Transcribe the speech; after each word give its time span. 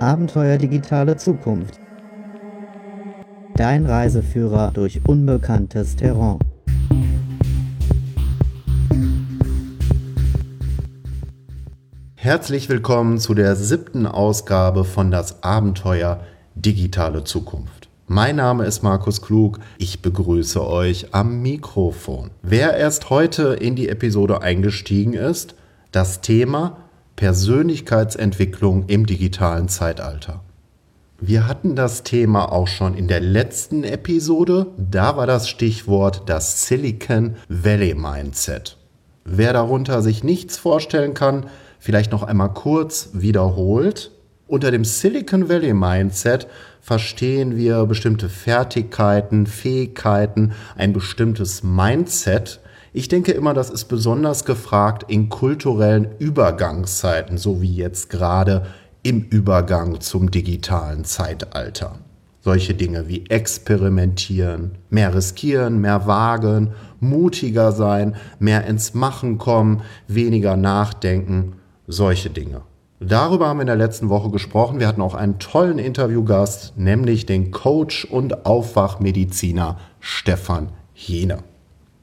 Abenteuer 0.00 0.58
digitale 0.58 1.16
Zukunft. 1.16 1.80
Dein 3.56 3.84
Reiseführer 3.84 4.70
durch 4.72 5.00
unbekanntes 5.08 5.96
Terrain. 5.96 6.38
Herzlich 12.14 12.68
willkommen 12.68 13.18
zu 13.18 13.34
der 13.34 13.56
siebten 13.56 14.06
Ausgabe 14.06 14.84
von 14.84 15.10
Das 15.10 15.42
Abenteuer 15.42 16.20
digitale 16.54 17.24
Zukunft. 17.24 17.88
Mein 18.06 18.36
Name 18.36 18.66
ist 18.66 18.84
Markus 18.84 19.20
Klug, 19.20 19.58
ich 19.78 20.00
begrüße 20.00 20.64
euch 20.64 21.12
am 21.12 21.42
Mikrofon. 21.42 22.30
Wer 22.42 22.76
erst 22.76 23.10
heute 23.10 23.54
in 23.54 23.74
die 23.74 23.88
Episode 23.88 24.42
eingestiegen 24.42 25.14
ist, 25.14 25.56
das 25.90 26.20
Thema 26.20 26.87
Persönlichkeitsentwicklung 27.18 28.84
im 28.86 29.04
digitalen 29.04 29.68
Zeitalter. 29.68 30.44
Wir 31.20 31.48
hatten 31.48 31.74
das 31.74 32.04
Thema 32.04 32.52
auch 32.52 32.68
schon 32.68 32.94
in 32.94 33.08
der 33.08 33.18
letzten 33.18 33.82
Episode. 33.82 34.68
Da 34.76 35.16
war 35.16 35.26
das 35.26 35.48
Stichwort 35.48 36.22
das 36.26 36.68
Silicon 36.68 37.34
Valley 37.48 37.96
Mindset. 37.96 38.76
Wer 39.24 39.52
darunter 39.52 40.00
sich 40.00 40.22
nichts 40.22 40.58
vorstellen 40.58 41.14
kann, 41.14 41.46
vielleicht 41.80 42.12
noch 42.12 42.22
einmal 42.22 42.54
kurz 42.54 43.08
wiederholt. 43.14 44.12
Unter 44.46 44.70
dem 44.70 44.84
Silicon 44.84 45.48
Valley 45.48 45.74
Mindset 45.74 46.46
verstehen 46.80 47.56
wir 47.56 47.84
bestimmte 47.86 48.28
Fertigkeiten, 48.28 49.48
Fähigkeiten, 49.48 50.52
ein 50.76 50.92
bestimmtes 50.92 51.64
Mindset, 51.64 52.60
ich 52.98 53.06
denke 53.06 53.30
immer, 53.30 53.54
das 53.54 53.70
ist 53.70 53.84
besonders 53.84 54.44
gefragt 54.44 55.04
in 55.06 55.28
kulturellen 55.28 56.08
Übergangszeiten, 56.18 57.38
so 57.38 57.62
wie 57.62 57.72
jetzt 57.72 58.10
gerade 58.10 58.66
im 59.04 59.20
Übergang 59.22 60.00
zum 60.00 60.32
digitalen 60.32 61.04
Zeitalter. 61.04 62.00
Solche 62.40 62.74
Dinge 62.74 63.06
wie 63.06 63.24
experimentieren, 63.30 64.78
mehr 64.90 65.14
riskieren, 65.14 65.80
mehr 65.80 66.08
wagen, 66.08 66.72
mutiger 66.98 67.70
sein, 67.70 68.16
mehr 68.40 68.66
ins 68.66 68.94
Machen 68.94 69.38
kommen, 69.38 69.82
weniger 70.08 70.56
nachdenken, 70.56 71.52
solche 71.86 72.30
Dinge. 72.30 72.62
Darüber 72.98 73.46
haben 73.46 73.58
wir 73.58 73.62
in 73.62 73.68
der 73.68 73.76
letzten 73.76 74.08
Woche 74.08 74.30
gesprochen. 74.30 74.80
Wir 74.80 74.88
hatten 74.88 75.02
auch 75.02 75.14
einen 75.14 75.38
tollen 75.38 75.78
Interviewgast, 75.78 76.72
nämlich 76.76 77.26
den 77.26 77.52
Coach 77.52 78.06
und 78.06 78.44
Aufwachmediziner 78.44 79.78
Stefan 80.00 80.70
Jene. 80.96 81.38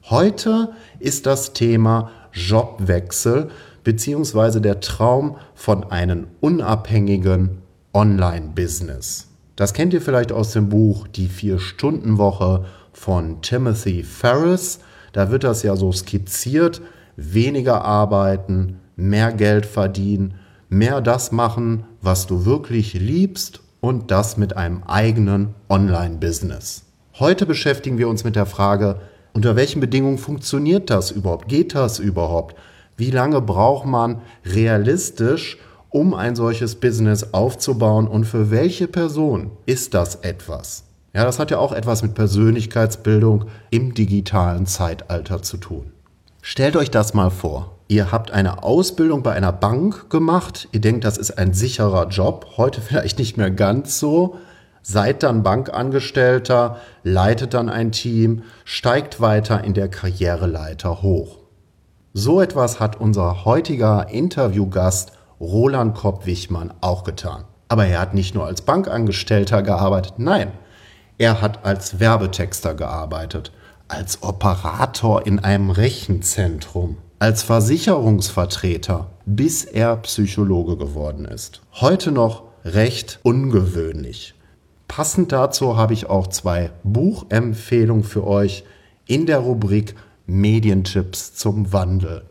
Heute 0.08 0.68
ist 1.00 1.26
das 1.26 1.52
Thema 1.52 2.12
Jobwechsel 2.32 3.50
bzw. 3.82 4.60
der 4.60 4.78
Traum 4.78 5.36
von 5.56 5.90
einem 5.90 6.28
unabhängigen 6.38 7.58
Online-Business. 7.92 9.26
Das 9.56 9.72
kennt 9.72 9.92
ihr 9.94 10.00
vielleicht 10.00 10.30
aus 10.30 10.52
dem 10.52 10.68
Buch 10.68 11.08
Die 11.08 11.26
Vier-Stunden-Woche 11.26 12.66
von 12.92 13.42
Timothy 13.42 14.04
Ferris. 14.04 14.78
Da 15.12 15.32
wird 15.32 15.42
das 15.42 15.64
ja 15.64 15.74
so 15.74 15.90
skizziert. 15.90 16.82
Weniger 17.16 17.84
arbeiten, 17.84 18.78
mehr 18.94 19.32
Geld 19.32 19.66
verdienen, 19.66 20.34
mehr 20.68 21.00
das 21.00 21.32
machen, 21.32 21.82
was 22.00 22.28
du 22.28 22.44
wirklich 22.44 22.94
liebst 22.94 23.58
und 23.80 24.12
das 24.12 24.36
mit 24.36 24.56
einem 24.56 24.84
eigenen 24.84 25.56
Online-Business. 25.68 26.84
Heute 27.18 27.44
beschäftigen 27.44 27.98
wir 27.98 28.08
uns 28.08 28.22
mit 28.22 28.36
der 28.36 28.46
Frage, 28.46 29.00
unter 29.36 29.54
welchen 29.54 29.80
Bedingungen 29.80 30.16
funktioniert 30.16 30.88
das 30.88 31.10
überhaupt? 31.10 31.46
Geht 31.46 31.74
das 31.74 31.98
überhaupt? 31.98 32.56
Wie 32.96 33.10
lange 33.10 33.42
braucht 33.42 33.84
man 33.84 34.22
realistisch, 34.46 35.58
um 35.90 36.14
ein 36.14 36.34
solches 36.34 36.76
Business 36.76 37.34
aufzubauen 37.34 38.08
und 38.08 38.24
für 38.24 38.50
welche 38.50 38.88
Person 38.88 39.50
ist 39.66 39.92
das 39.92 40.14
etwas? 40.14 40.84
Ja, 41.12 41.24
das 41.24 41.38
hat 41.38 41.50
ja 41.50 41.58
auch 41.58 41.72
etwas 41.72 42.02
mit 42.02 42.14
Persönlichkeitsbildung 42.14 43.44
im 43.68 43.92
digitalen 43.92 44.64
Zeitalter 44.64 45.42
zu 45.42 45.58
tun. 45.58 45.92
Stellt 46.40 46.74
euch 46.74 46.90
das 46.90 47.12
mal 47.12 47.28
vor. 47.28 47.76
Ihr 47.88 48.12
habt 48.12 48.30
eine 48.30 48.62
Ausbildung 48.62 49.22
bei 49.22 49.32
einer 49.34 49.52
Bank 49.52 50.08
gemacht. 50.08 50.66
Ihr 50.72 50.80
denkt, 50.80 51.04
das 51.04 51.18
ist 51.18 51.32
ein 51.36 51.52
sicherer 51.52 52.08
Job. 52.08 52.46
Heute 52.56 52.80
vielleicht 52.86 53.18
nicht 53.18 53.36
mehr 53.36 53.50
ganz 53.50 54.00
so 54.00 54.38
seid 54.88 55.24
dann 55.24 55.42
Bankangestellter, 55.42 56.76
leitet 57.02 57.54
dann 57.54 57.68
ein 57.68 57.90
Team, 57.90 58.44
steigt 58.64 59.20
weiter 59.20 59.64
in 59.64 59.74
der 59.74 59.88
Karriereleiter 59.88 61.02
hoch. 61.02 61.38
So 62.12 62.40
etwas 62.40 62.78
hat 62.78 63.00
unser 63.00 63.44
heutiger 63.44 64.08
Interviewgast 64.10 65.10
Roland 65.40 65.96
Kopp-Wichmann 65.96 66.72
auch 66.82 67.02
getan. 67.02 67.46
Aber 67.66 67.86
er 67.86 67.98
hat 67.98 68.14
nicht 68.14 68.36
nur 68.36 68.46
als 68.46 68.62
Bankangestellter 68.62 69.62
gearbeitet, 69.62 70.14
nein, 70.18 70.52
er 71.18 71.42
hat 71.42 71.64
als 71.64 71.98
Werbetexter 71.98 72.74
gearbeitet, 72.74 73.50
als 73.88 74.22
Operator 74.22 75.26
in 75.26 75.40
einem 75.40 75.70
Rechenzentrum, 75.70 76.98
als 77.18 77.42
Versicherungsvertreter, 77.42 79.08
bis 79.24 79.64
er 79.64 79.96
Psychologe 79.96 80.76
geworden 80.76 81.24
ist. 81.24 81.62
Heute 81.72 82.12
noch 82.12 82.44
recht 82.64 83.18
ungewöhnlich. 83.24 84.35
Passend 84.88 85.32
dazu 85.32 85.76
habe 85.76 85.92
ich 85.92 86.08
auch 86.08 86.28
zwei 86.28 86.70
Buchempfehlungen 86.84 88.04
für 88.04 88.26
euch 88.26 88.64
in 89.06 89.26
der 89.26 89.38
Rubrik 89.38 89.94
Medientipps 90.26 91.34
zum 91.34 91.72
Wandel. 91.72 92.22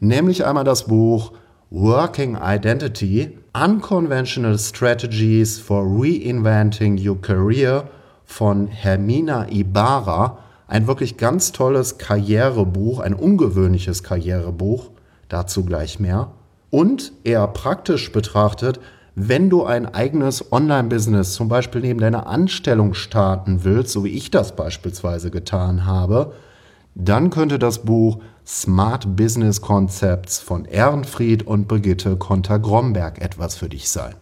Nämlich 0.00 0.44
einmal 0.44 0.64
das 0.64 0.86
Buch 0.86 1.32
Working 1.70 2.36
Identity 2.42 3.38
Unconventional 3.54 4.58
Strategies 4.58 5.58
for 5.58 5.84
Reinventing 5.84 6.98
Your 6.98 7.20
Career 7.20 7.88
von 8.24 8.66
Hermina 8.66 9.48
Ibarra. 9.48 10.38
Ein 10.66 10.86
wirklich 10.86 11.18
ganz 11.18 11.52
tolles 11.52 11.98
Karrierebuch, 11.98 13.00
ein 13.00 13.14
ungewöhnliches 13.14 14.02
Karrierebuch, 14.02 14.90
dazu 15.28 15.64
gleich 15.64 16.00
mehr. 16.00 16.32
Und 16.70 17.12
eher 17.24 17.46
praktisch 17.48 18.10
betrachtet 18.12 18.80
wenn 19.14 19.50
du 19.50 19.64
ein 19.64 19.86
eigenes 19.86 20.52
Online-Business 20.52 21.34
zum 21.34 21.48
Beispiel 21.48 21.82
neben 21.82 22.00
deiner 22.00 22.26
Anstellung 22.26 22.94
starten 22.94 23.64
willst, 23.64 23.92
so 23.92 24.04
wie 24.04 24.10
ich 24.10 24.30
das 24.30 24.56
beispielsweise 24.56 25.30
getan 25.30 25.84
habe, 25.84 26.32
dann 26.94 27.30
könnte 27.30 27.58
das 27.58 27.80
Buch 27.80 28.18
Smart 28.46 29.16
Business 29.16 29.60
Concepts 29.60 30.38
von 30.38 30.64
Ehrenfried 30.64 31.46
und 31.46 31.68
Brigitte 31.68 32.16
Konter-Gromberg 32.16 33.20
etwas 33.20 33.54
für 33.56 33.68
dich 33.68 33.88
sein. 33.88 34.14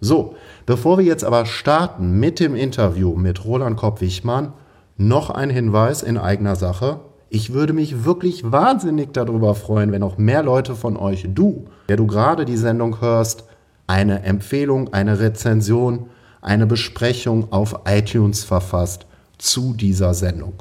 So, 0.00 0.36
bevor 0.64 0.98
wir 0.98 1.04
jetzt 1.04 1.24
aber 1.24 1.44
starten 1.44 2.20
mit 2.20 2.38
dem 2.38 2.54
Interview 2.54 3.16
mit 3.16 3.44
Roland 3.44 3.76
Kopp-Wichmann, 3.76 4.52
noch 4.96 5.30
ein 5.30 5.50
Hinweis 5.50 6.02
in 6.02 6.18
eigener 6.18 6.54
Sache. 6.54 7.00
Ich 7.30 7.52
würde 7.52 7.72
mich 7.72 8.04
wirklich 8.04 8.50
wahnsinnig 8.50 9.12
darüber 9.12 9.54
freuen, 9.54 9.90
wenn 9.90 10.02
auch 10.02 10.18
mehr 10.18 10.42
Leute 10.42 10.74
von 10.74 10.96
euch, 10.96 11.26
du, 11.34 11.66
der 11.88 11.96
du 11.96 12.06
gerade 12.06 12.44
die 12.44 12.56
Sendung 12.56 13.00
hörst, 13.00 13.44
eine 13.88 14.22
Empfehlung, 14.22 14.92
eine 14.92 15.18
Rezension, 15.18 16.06
eine 16.40 16.66
Besprechung 16.66 17.50
auf 17.50 17.80
iTunes 17.86 18.44
verfasst 18.44 19.06
zu 19.38 19.74
dieser 19.74 20.14
Sendung. 20.14 20.54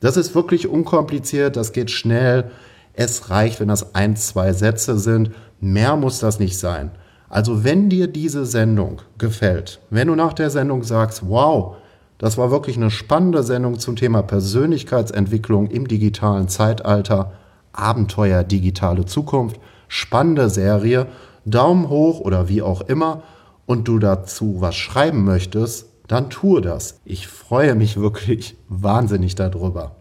Das 0.00 0.16
ist 0.16 0.34
wirklich 0.34 0.66
unkompliziert, 0.66 1.56
das 1.56 1.72
geht 1.72 1.90
schnell. 1.90 2.50
Es 2.94 3.30
reicht, 3.30 3.60
wenn 3.60 3.68
das 3.68 3.94
ein, 3.94 4.16
zwei 4.16 4.52
Sätze 4.52 4.98
sind. 4.98 5.32
Mehr 5.60 5.96
muss 5.96 6.18
das 6.18 6.38
nicht 6.38 6.58
sein. 6.58 6.90
Also 7.28 7.64
wenn 7.64 7.88
dir 7.88 8.08
diese 8.08 8.44
Sendung 8.44 9.00
gefällt, 9.18 9.80
wenn 9.90 10.08
du 10.08 10.14
nach 10.14 10.32
der 10.32 10.50
Sendung 10.50 10.82
sagst, 10.82 11.22
wow, 11.28 11.76
das 12.18 12.36
war 12.36 12.50
wirklich 12.50 12.76
eine 12.76 12.90
spannende 12.90 13.42
Sendung 13.42 13.78
zum 13.78 13.96
Thema 13.96 14.22
Persönlichkeitsentwicklung 14.22 15.68
im 15.68 15.88
digitalen 15.88 16.48
Zeitalter, 16.48 17.32
Abenteuer 17.72 18.44
digitale 18.44 19.06
Zukunft, 19.06 19.58
spannende 19.88 20.50
Serie 20.50 21.06
Daumen 21.44 21.88
hoch 21.88 22.20
oder 22.20 22.48
wie 22.48 22.62
auch 22.62 22.82
immer 22.82 23.22
und 23.66 23.88
du 23.88 23.98
dazu 23.98 24.56
was 24.60 24.74
schreiben 24.74 25.24
möchtest, 25.24 25.88
dann 26.08 26.30
tue 26.30 26.60
das. 26.60 27.00
Ich 27.04 27.28
freue 27.28 27.74
mich 27.74 27.96
wirklich 27.96 28.56
wahnsinnig 28.68 29.34
darüber. 29.34 29.96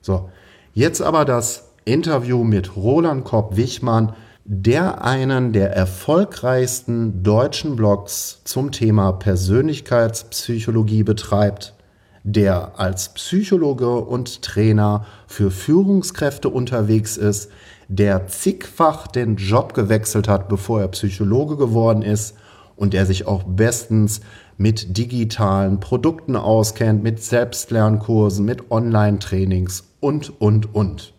So, 0.00 0.28
jetzt 0.74 1.00
aber 1.00 1.24
das 1.24 1.70
Interview 1.84 2.44
mit 2.44 2.76
Roland 2.76 3.24
Kopp-Wichmann, 3.24 4.14
der 4.44 5.04
einen 5.04 5.52
der 5.52 5.72
erfolgreichsten 5.74 7.22
deutschen 7.22 7.76
Blogs 7.76 8.40
zum 8.44 8.72
Thema 8.72 9.12
Persönlichkeitspsychologie 9.12 11.04
betreibt, 11.04 11.74
der 12.22 12.78
als 12.78 13.14
Psychologe 13.14 13.96
und 13.96 14.42
Trainer 14.42 15.06
für 15.26 15.50
Führungskräfte 15.50 16.48
unterwegs 16.48 17.16
ist, 17.16 17.50
der 17.90 18.28
zigfach 18.28 19.08
den 19.08 19.34
Job 19.34 19.74
gewechselt 19.74 20.28
hat, 20.28 20.48
bevor 20.48 20.80
er 20.80 20.88
Psychologe 20.88 21.56
geworden 21.56 22.02
ist 22.02 22.36
und 22.76 22.94
der 22.94 23.04
sich 23.04 23.26
auch 23.26 23.42
bestens 23.42 24.20
mit 24.56 24.96
digitalen 24.96 25.80
Produkten 25.80 26.36
auskennt, 26.36 27.02
mit 27.02 27.20
Selbstlernkursen, 27.20 28.44
mit 28.44 28.70
Online-Trainings 28.70 29.88
und, 29.98 30.40
und, 30.40 30.72
und. 30.72 31.14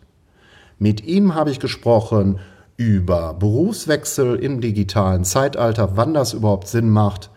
Mit 0.78 1.04
ihm 1.04 1.34
habe 1.34 1.50
ich 1.50 1.60
gesprochen 1.60 2.38
über 2.78 3.34
Berufswechsel 3.34 4.36
im 4.36 4.62
digitalen 4.62 5.24
Zeitalter, 5.24 5.98
wann 5.98 6.14
das 6.14 6.32
überhaupt 6.32 6.68
Sinn 6.68 6.88
macht, 6.88 7.28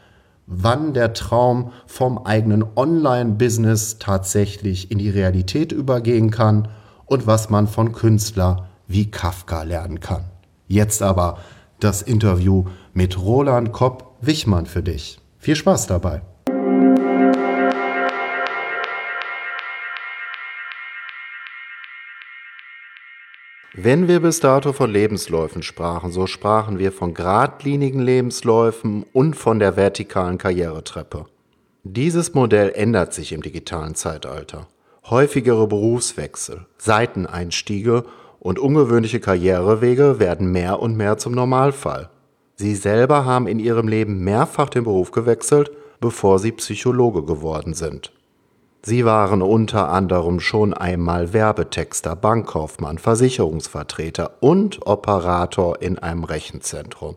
wann 0.48 0.94
der 0.94 1.12
Traum 1.12 1.74
vom 1.88 2.20
eigenen 2.20 2.64
Online-Business 2.78 3.98
tatsächlich 4.00 4.92
in 4.92 4.98
die 4.98 5.10
Realität 5.10 5.74
übergehen 5.74 6.32
kann 6.32 6.70
und 7.06 7.28
was 7.28 7.50
man 7.50 7.68
von 7.68 7.92
Künstler 7.92 8.70
wie 8.88 9.10
Kafka 9.10 9.64
lernen 9.64 10.00
kann. 10.00 10.26
Jetzt 10.68 11.02
aber 11.02 11.40
das 11.80 12.02
Interview 12.02 12.66
mit 12.94 13.20
Roland 13.20 13.72
Kopp-Wichmann 13.72 14.66
für 14.66 14.84
dich. 14.84 15.20
Viel 15.38 15.56
Spaß 15.56 15.88
dabei! 15.88 16.22
Wenn 23.78 24.08
wir 24.08 24.22
bis 24.22 24.40
dato 24.40 24.72
von 24.72 24.90
Lebensläufen 24.90 25.62
sprachen, 25.62 26.10
so 26.10 26.28
sprachen 26.28 26.80
wir 26.80 26.94
von 26.94 27.14
geradlinigen 27.14 28.00
Lebensläufen 28.00 29.04
und 29.12 29.36
von 29.36 29.60
der 29.60 29.76
vertikalen 29.76 30.38
Karrieretreppe. 30.38 31.26
Dieses 31.84 32.34
Modell 32.34 32.72
ändert 32.74 33.14
sich 33.14 33.34
im 33.34 33.42
digitalen 33.42 33.94
Zeitalter. 33.94 34.68
Häufigere 35.10 35.68
Berufswechsel, 35.68 36.66
Seiteneinstiege 36.78 38.06
und 38.46 38.60
ungewöhnliche 38.60 39.20
Karrierewege 39.20 40.20
werden 40.20 40.52
mehr 40.52 40.80
und 40.80 40.96
mehr 40.96 41.18
zum 41.18 41.34
Normalfall. 41.34 42.12
Sie 42.54 42.76
selber 42.76 43.26
haben 43.26 43.48
in 43.48 43.58
ihrem 43.58 43.88
Leben 43.88 44.24
mehrfach 44.24 44.70
den 44.70 44.84
Beruf 44.84 45.10
gewechselt, 45.10 45.72
bevor 46.00 46.38
sie 46.38 46.52
Psychologe 46.52 47.24
geworden 47.24 47.74
sind. 47.74 48.12
Sie 48.84 49.04
waren 49.04 49.42
unter 49.42 49.90
anderem 49.90 50.40
schon 50.40 50.76
einmal 50.76 51.34
Werbetexter, 51.34 52.16
Bankkaufmann, 52.16 53.00
Versicherungsvertreter 53.00 54.38
und 54.42 54.86
Operator 54.86 55.82
in 55.82 55.98
einem 55.98 56.24
Rechenzentrum. 56.24 57.16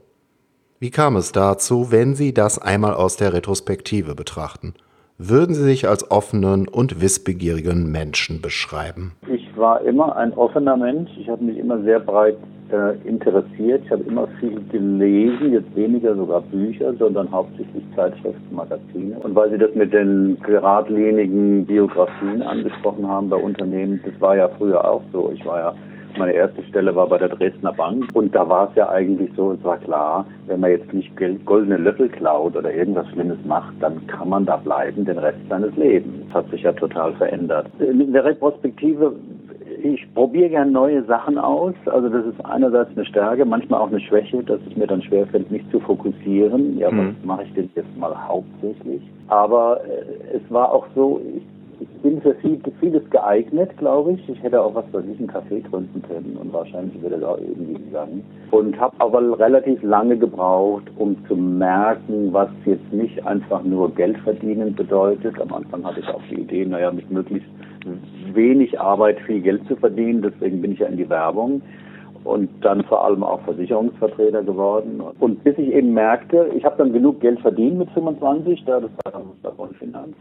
Wie 0.81 0.91
kam 0.91 1.15
es 1.17 1.33
dazu, 1.33 1.91
wenn 1.91 2.15
Sie 2.15 2.33
das 2.33 2.59
einmal 2.59 2.95
aus 2.95 3.19
der 3.19 3.35
Retrospektive 3.35 4.15
betrachten? 4.15 4.73
Würden 5.19 5.55
Sie 5.55 5.65
sich 5.65 5.89
als 5.89 6.11
offenen 6.11 6.69
und 6.69 7.03
wissbegierigen 7.03 7.93
Menschen 7.93 8.41
beschreiben? 8.41 9.13
Ich 9.31 9.48
war 9.59 9.81
immer 9.83 10.17
ein 10.17 10.33
offener 10.35 10.77
Mensch. 10.77 11.11
Ich 11.19 11.29
habe 11.29 11.45
mich 11.45 11.59
immer 11.59 11.81
sehr 11.83 12.01
breit 12.01 12.37
äh, 12.71 12.97
interessiert. 13.09 13.83
Ich 13.85 13.91
habe 13.91 14.03
immer 14.05 14.27
viel 14.41 14.61
gelesen, 14.71 15.53
jetzt 15.53 15.75
weniger 15.75 16.15
sogar 16.15 16.43
Bücher, 16.43 16.95
sondern 16.95 17.31
hauptsächlich 17.31 17.83
Zeitschriften, 17.97 18.55
Magazine. 18.55 19.17
Und 19.21 19.35
weil 19.35 19.51
Sie 19.51 19.59
das 19.59 19.75
mit 19.75 19.93
den 19.93 20.39
geradlinigen 20.43 21.65
Biografien 21.67 22.43
angesprochen 22.43 23.07
haben 23.07 23.31
bei 23.31 23.37
Unternehmen, 23.37 24.01
das 24.05 24.21
war 24.21 24.37
ja 24.37 24.49
früher 24.59 24.85
auch 24.85 25.03
so. 25.13 25.31
Ich 25.35 25.45
war 25.47 25.59
ja 25.59 25.75
meine 26.19 26.33
erste 26.33 26.63
Stelle 26.65 26.95
war 26.95 27.07
bei 27.09 27.19
der 27.19 27.29
Dresdner 27.29 27.73
Bank 27.73 28.09
und 28.15 28.35
da 28.35 28.49
war 28.49 28.69
es 28.71 28.77
ja 28.77 28.89
eigentlich 28.89 29.31
so, 29.37 29.53
es 29.53 29.65
war 29.65 29.79
klar, 29.79 30.27
wenn 30.47 30.61
man 30.61 30.71
jetzt 30.71 30.93
nicht 30.93 31.13
goldene 31.45 31.77
Löffel 31.77 32.09
klaut 32.09 32.57
oder 32.57 32.73
irgendwas 32.73 33.09
Schlimmes 33.11 33.39
macht, 33.45 33.75
dann 33.81 34.07
kann 34.07 34.29
man 34.29 34.47
da 34.47 34.57
bleiben 34.57 35.05
den 35.05 35.19
Rest 35.19 35.39
seines 35.49 35.75
Lebens. 35.77 36.27
Das 36.27 36.45
hat 36.45 36.51
sich 36.51 36.63
ja 36.63 36.73
total 36.73 37.13
verändert. 37.15 37.67
In 37.79 38.13
der 38.13 38.25
Retrospektive 38.25 39.15
ich 39.83 40.13
probiere 40.15 40.51
gerne 40.51 40.71
neue 40.71 41.05
Sachen 41.05 41.39
aus. 41.39 41.75
Also 41.87 42.09
das 42.09 42.27
ist 42.27 42.45
einerseits 42.45 42.91
eine 42.97 43.05
Stärke, 43.05 43.45
manchmal 43.45 43.81
auch 43.81 43.89
eine 43.89 44.01
Schwäche, 44.01 44.43
dass 44.43 44.61
es 44.69 44.77
mir 44.77 44.87
dann 44.87 45.03
schwerfällt, 45.03 45.51
mich 45.51 45.63
zu 45.71 45.81
fokussieren. 45.81 46.79
Ja, 46.79 46.91
mhm. 46.91 46.99
was 46.99 47.25
mache 47.25 47.45
ich 47.45 47.53
denn 47.55 47.71
jetzt 47.75 47.97
mal 47.97 48.15
hauptsächlich? 48.27 49.03
Aber 49.29 49.81
äh, 49.85 50.37
es 50.37 50.51
war 50.51 50.73
auch 50.73 50.87
so, 50.95 51.21
ich, 51.37 51.43
ich 51.81 51.89
bin 52.03 52.21
für 52.21 52.35
viel, 52.37 52.61
vieles 52.81 53.09
geeignet, 53.11 53.77
glaube 53.79 54.13
ich. 54.13 54.29
Ich 54.29 54.43
hätte 54.43 54.61
auch 54.61 54.75
was 54.75 54.85
bei 54.87 55.01
diesem 55.03 55.29
Café 55.29 55.63
gründen 55.69 56.03
können 56.03 56.37
und 56.41 56.53
wahrscheinlich 56.53 57.01
wäre 57.03 57.19
das 57.19 57.25
auch 57.25 57.39
irgendwie 57.39 57.75
gegangen. 57.75 58.25
Und 58.51 58.79
habe 58.79 58.95
aber 58.99 59.39
relativ 59.39 59.83
lange 59.83 60.17
gebraucht, 60.17 60.85
um 60.97 61.17
zu 61.27 61.37
merken, 61.37 62.33
was 62.33 62.49
jetzt 62.65 62.93
nicht 62.93 63.25
einfach 63.27 63.63
nur 63.63 63.95
Geld 63.95 64.19
verdienen 64.19 64.75
bedeutet. 64.75 65.41
Am 65.41 65.53
Anfang 65.53 65.85
hatte 65.85 66.01
ich 66.01 66.09
auch 66.09 66.23
die 66.31 66.41
Idee, 66.41 66.65
naja, 66.65 66.91
mit 66.91 67.11
möglichst 67.11 67.49
wenig 68.33 68.79
Arbeit 68.81 69.21
viel 69.21 69.41
Geld 69.41 69.67
zu 69.69 69.77
verdienen. 69.77 70.23
Deswegen 70.23 70.61
bin 70.61 70.73
ich 70.73 70.81
ja 70.81 70.87
in 70.87 70.97
die 70.97 71.09
Werbung 71.09 71.63
und 72.25 72.51
dann 72.63 72.83
vor 72.85 73.05
allem 73.05 73.23
auch 73.23 73.41
Versicherungsvertreter 73.43 74.43
geworden. 74.43 75.01
Und 75.21 75.45
bis 75.45 75.57
ich 75.59 75.73
eben 75.73 75.95
merkte, 75.95 76.51
ich 76.55 76.65
habe 76.65 76.77
dann 76.79 76.93
genug 76.93 77.21
Geld 77.21 77.41
verdient 77.41 77.79
mit 77.79 77.91
25, 77.91 78.65
da 78.67 78.81
das 78.81 78.91
war 79.05 79.13
dann 79.13 79.75
Finanz. 79.79 80.15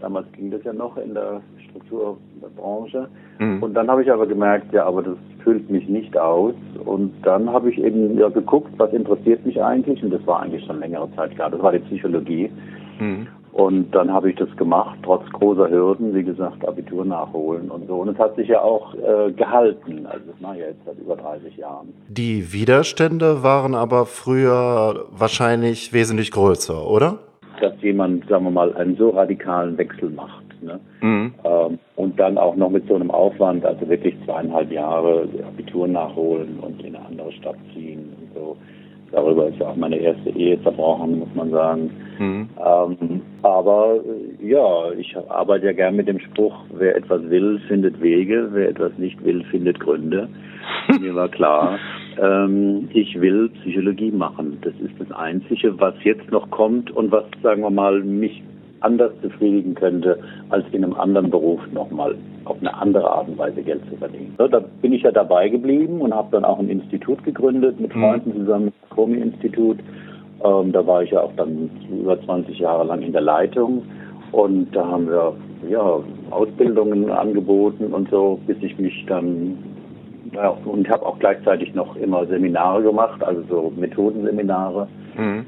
Damals 0.00 0.26
ging 0.32 0.50
das 0.50 0.62
ja 0.64 0.72
noch 0.72 0.96
in 0.96 1.14
der 1.14 1.40
Strukturbranche. 1.68 3.08
Mhm. 3.38 3.62
Und 3.62 3.74
dann 3.74 3.90
habe 3.90 4.02
ich 4.02 4.10
aber 4.10 4.26
gemerkt, 4.26 4.72
ja, 4.72 4.86
aber 4.86 5.02
das 5.02 5.16
füllt 5.44 5.70
mich 5.70 5.88
nicht 5.88 6.16
aus. 6.16 6.54
Und 6.84 7.12
dann 7.22 7.50
habe 7.52 7.70
ich 7.70 7.78
eben 7.78 8.18
ja 8.18 8.28
geguckt, 8.28 8.72
was 8.78 8.92
interessiert 8.92 9.44
mich 9.44 9.62
eigentlich. 9.62 10.02
Und 10.02 10.10
das 10.10 10.26
war 10.26 10.40
eigentlich 10.40 10.64
schon 10.64 10.80
längere 10.80 11.08
Zeit 11.16 11.34
klar. 11.34 11.50
Das 11.50 11.62
war 11.62 11.72
die 11.72 11.80
Psychologie. 11.80 12.50
Mhm. 12.98 13.26
Und 13.52 13.90
dann 13.90 14.12
habe 14.12 14.30
ich 14.30 14.36
das 14.36 14.48
gemacht, 14.56 14.96
trotz 15.02 15.28
großer 15.32 15.68
Hürden, 15.68 16.14
wie 16.14 16.22
gesagt, 16.22 16.66
Abitur 16.66 17.04
nachholen 17.04 17.70
und 17.70 17.88
so. 17.88 17.96
Und 17.96 18.08
es 18.08 18.18
hat 18.18 18.36
sich 18.36 18.48
ja 18.48 18.60
auch 18.62 18.94
äh, 18.94 19.32
gehalten. 19.32 20.06
Also 20.06 20.24
das 20.30 20.40
mache 20.40 20.54
ich 20.54 20.60
jetzt 20.60 20.84
seit 20.86 20.98
über 20.98 21.16
30 21.16 21.56
Jahren. 21.56 21.88
Die 22.08 22.52
Widerstände 22.52 23.42
waren 23.42 23.74
aber 23.74 24.06
früher 24.06 25.06
wahrscheinlich 25.10 25.92
wesentlich 25.92 26.30
größer, 26.30 26.88
oder? 26.88 27.18
Dass 27.60 27.74
jemand, 27.82 28.28
sagen 28.28 28.44
wir 28.44 28.50
mal, 28.50 28.74
einen 28.74 28.96
so 28.96 29.10
radikalen 29.10 29.76
Wechsel 29.78 30.10
macht. 30.10 30.44
Ne? 30.62 30.80
Mhm. 31.00 31.34
Ähm, 31.44 31.78
und 31.96 32.18
dann 32.18 32.38
auch 32.38 32.56
noch 32.56 32.70
mit 32.70 32.86
so 32.86 32.94
einem 32.94 33.10
Aufwand, 33.10 33.64
also 33.64 33.88
wirklich 33.88 34.14
zweieinhalb 34.24 34.70
Jahre 34.70 35.28
Abitur 35.46 35.88
nachholen 35.88 36.58
und 36.60 36.82
in 36.82 36.94
eine 36.96 37.06
andere 37.06 37.32
Stadt 37.32 37.56
ziehen 37.74 38.12
und 38.20 38.34
so. 38.34 38.56
Darüber 39.12 39.48
ist 39.48 39.58
ja 39.58 39.68
auch 39.68 39.76
meine 39.76 39.96
erste 39.96 40.30
Ehe 40.30 40.62
zerbrochen, 40.62 41.18
muss 41.18 41.34
man 41.34 41.50
sagen. 41.50 41.90
Mhm. 42.18 42.48
Ähm, 42.64 43.22
aber 43.42 44.00
ja, 44.40 44.92
ich 44.92 45.16
arbeite 45.28 45.66
ja 45.66 45.72
gern 45.72 45.96
mit 45.96 46.06
dem 46.06 46.20
Spruch, 46.20 46.54
wer 46.74 46.94
etwas 46.94 47.22
will, 47.28 47.60
findet 47.66 48.00
Wege, 48.00 48.48
wer 48.52 48.68
etwas 48.68 48.92
nicht 48.98 49.22
will, 49.24 49.42
findet 49.50 49.80
Gründe. 49.80 50.28
Mir 51.00 51.14
war 51.14 51.28
klar, 51.28 51.78
ähm, 52.18 52.88
ich 52.92 53.20
will 53.20 53.50
Psychologie 53.60 54.10
machen. 54.10 54.58
Das 54.62 54.74
ist 54.74 54.94
das 54.98 55.10
Einzige, 55.12 55.78
was 55.78 55.94
jetzt 56.04 56.30
noch 56.30 56.50
kommt 56.50 56.90
und 56.90 57.10
was, 57.12 57.24
sagen 57.42 57.62
wir 57.62 57.70
mal, 57.70 58.00
mich 58.00 58.42
anders 58.80 59.12
befriedigen 59.20 59.74
könnte, 59.74 60.18
als 60.48 60.64
in 60.72 60.84
einem 60.84 60.94
anderen 60.94 61.30
Beruf 61.30 61.60
nochmal 61.72 62.16
auf 62.44 62.56
eine 62.60 62.74
andere 62.74 63.10
Art 63.10 63.28
und 63.28 63.38
Weise 63.38 63.62
Geld 63.62 63.82
zu 63.90 63.96
verdienen. 63.96 64.34
So, 64.38 64.48
da 64.48 64.60
bin 64.80 64.92
ich 64.92 65.02
ja 65.02 65.12
dabei 65.12 65.48
geblieben 65.48 66.00
und 66.00 66.14
habe 66.14 66.28
dann 66.32 66.44
auch 66.44 66.58
ein 66.58 66.70
Institut 66.70 67.22
gegründet 67.24 67.78
mit 67.78 67.94
mhm. 67.94 68.00
Freunden 68.00 68.32
zusammen, 68.32 68.72
das 68.80 68.96
Komi-Institut. 68.96 69.78
Ähm, 70.42 70.72
da 70.72 70.86
war 70.86 71.02
ich 71.02 71.10
ja 71.10 71.20
auch 71.20 71.32
dann 71.36 71.70
über 71.90 72.20
20 72.22 72.58
Jahre 72.58 72.84
lang 72.84 73.02
in 73.02 73.12
der 73.12 73.20
Leitung 73.20 73.82
und 74.32 74.74
da 74.74 74.86
haben 74.86 75.08
wir 75.08 75.34
ja, 75.68 76.00
Ausbildungen 76.30 77.10
angeboten 77.10 77.92
und 77.92 78.08
so, 78.10 78.38
bis 78.46 78.56
ich 78.62 78.78
mich 78.78 79.04
dann 79.06 79.58
ja, 80.32 80.48
und 80.48 80.88
habe 80.88 81.06
auch 81.06 81.18
gleichzeitig 81.18 81.74
noch 81.74 81.96
immer 81.96 82.26
Seminare 82.26 82.82
gemacht, 82.82 83.22
also 83.22 83.42
so 83.48 83.72
Methodenseminare. 83.76 84.88
Mhm. 85.16 85.46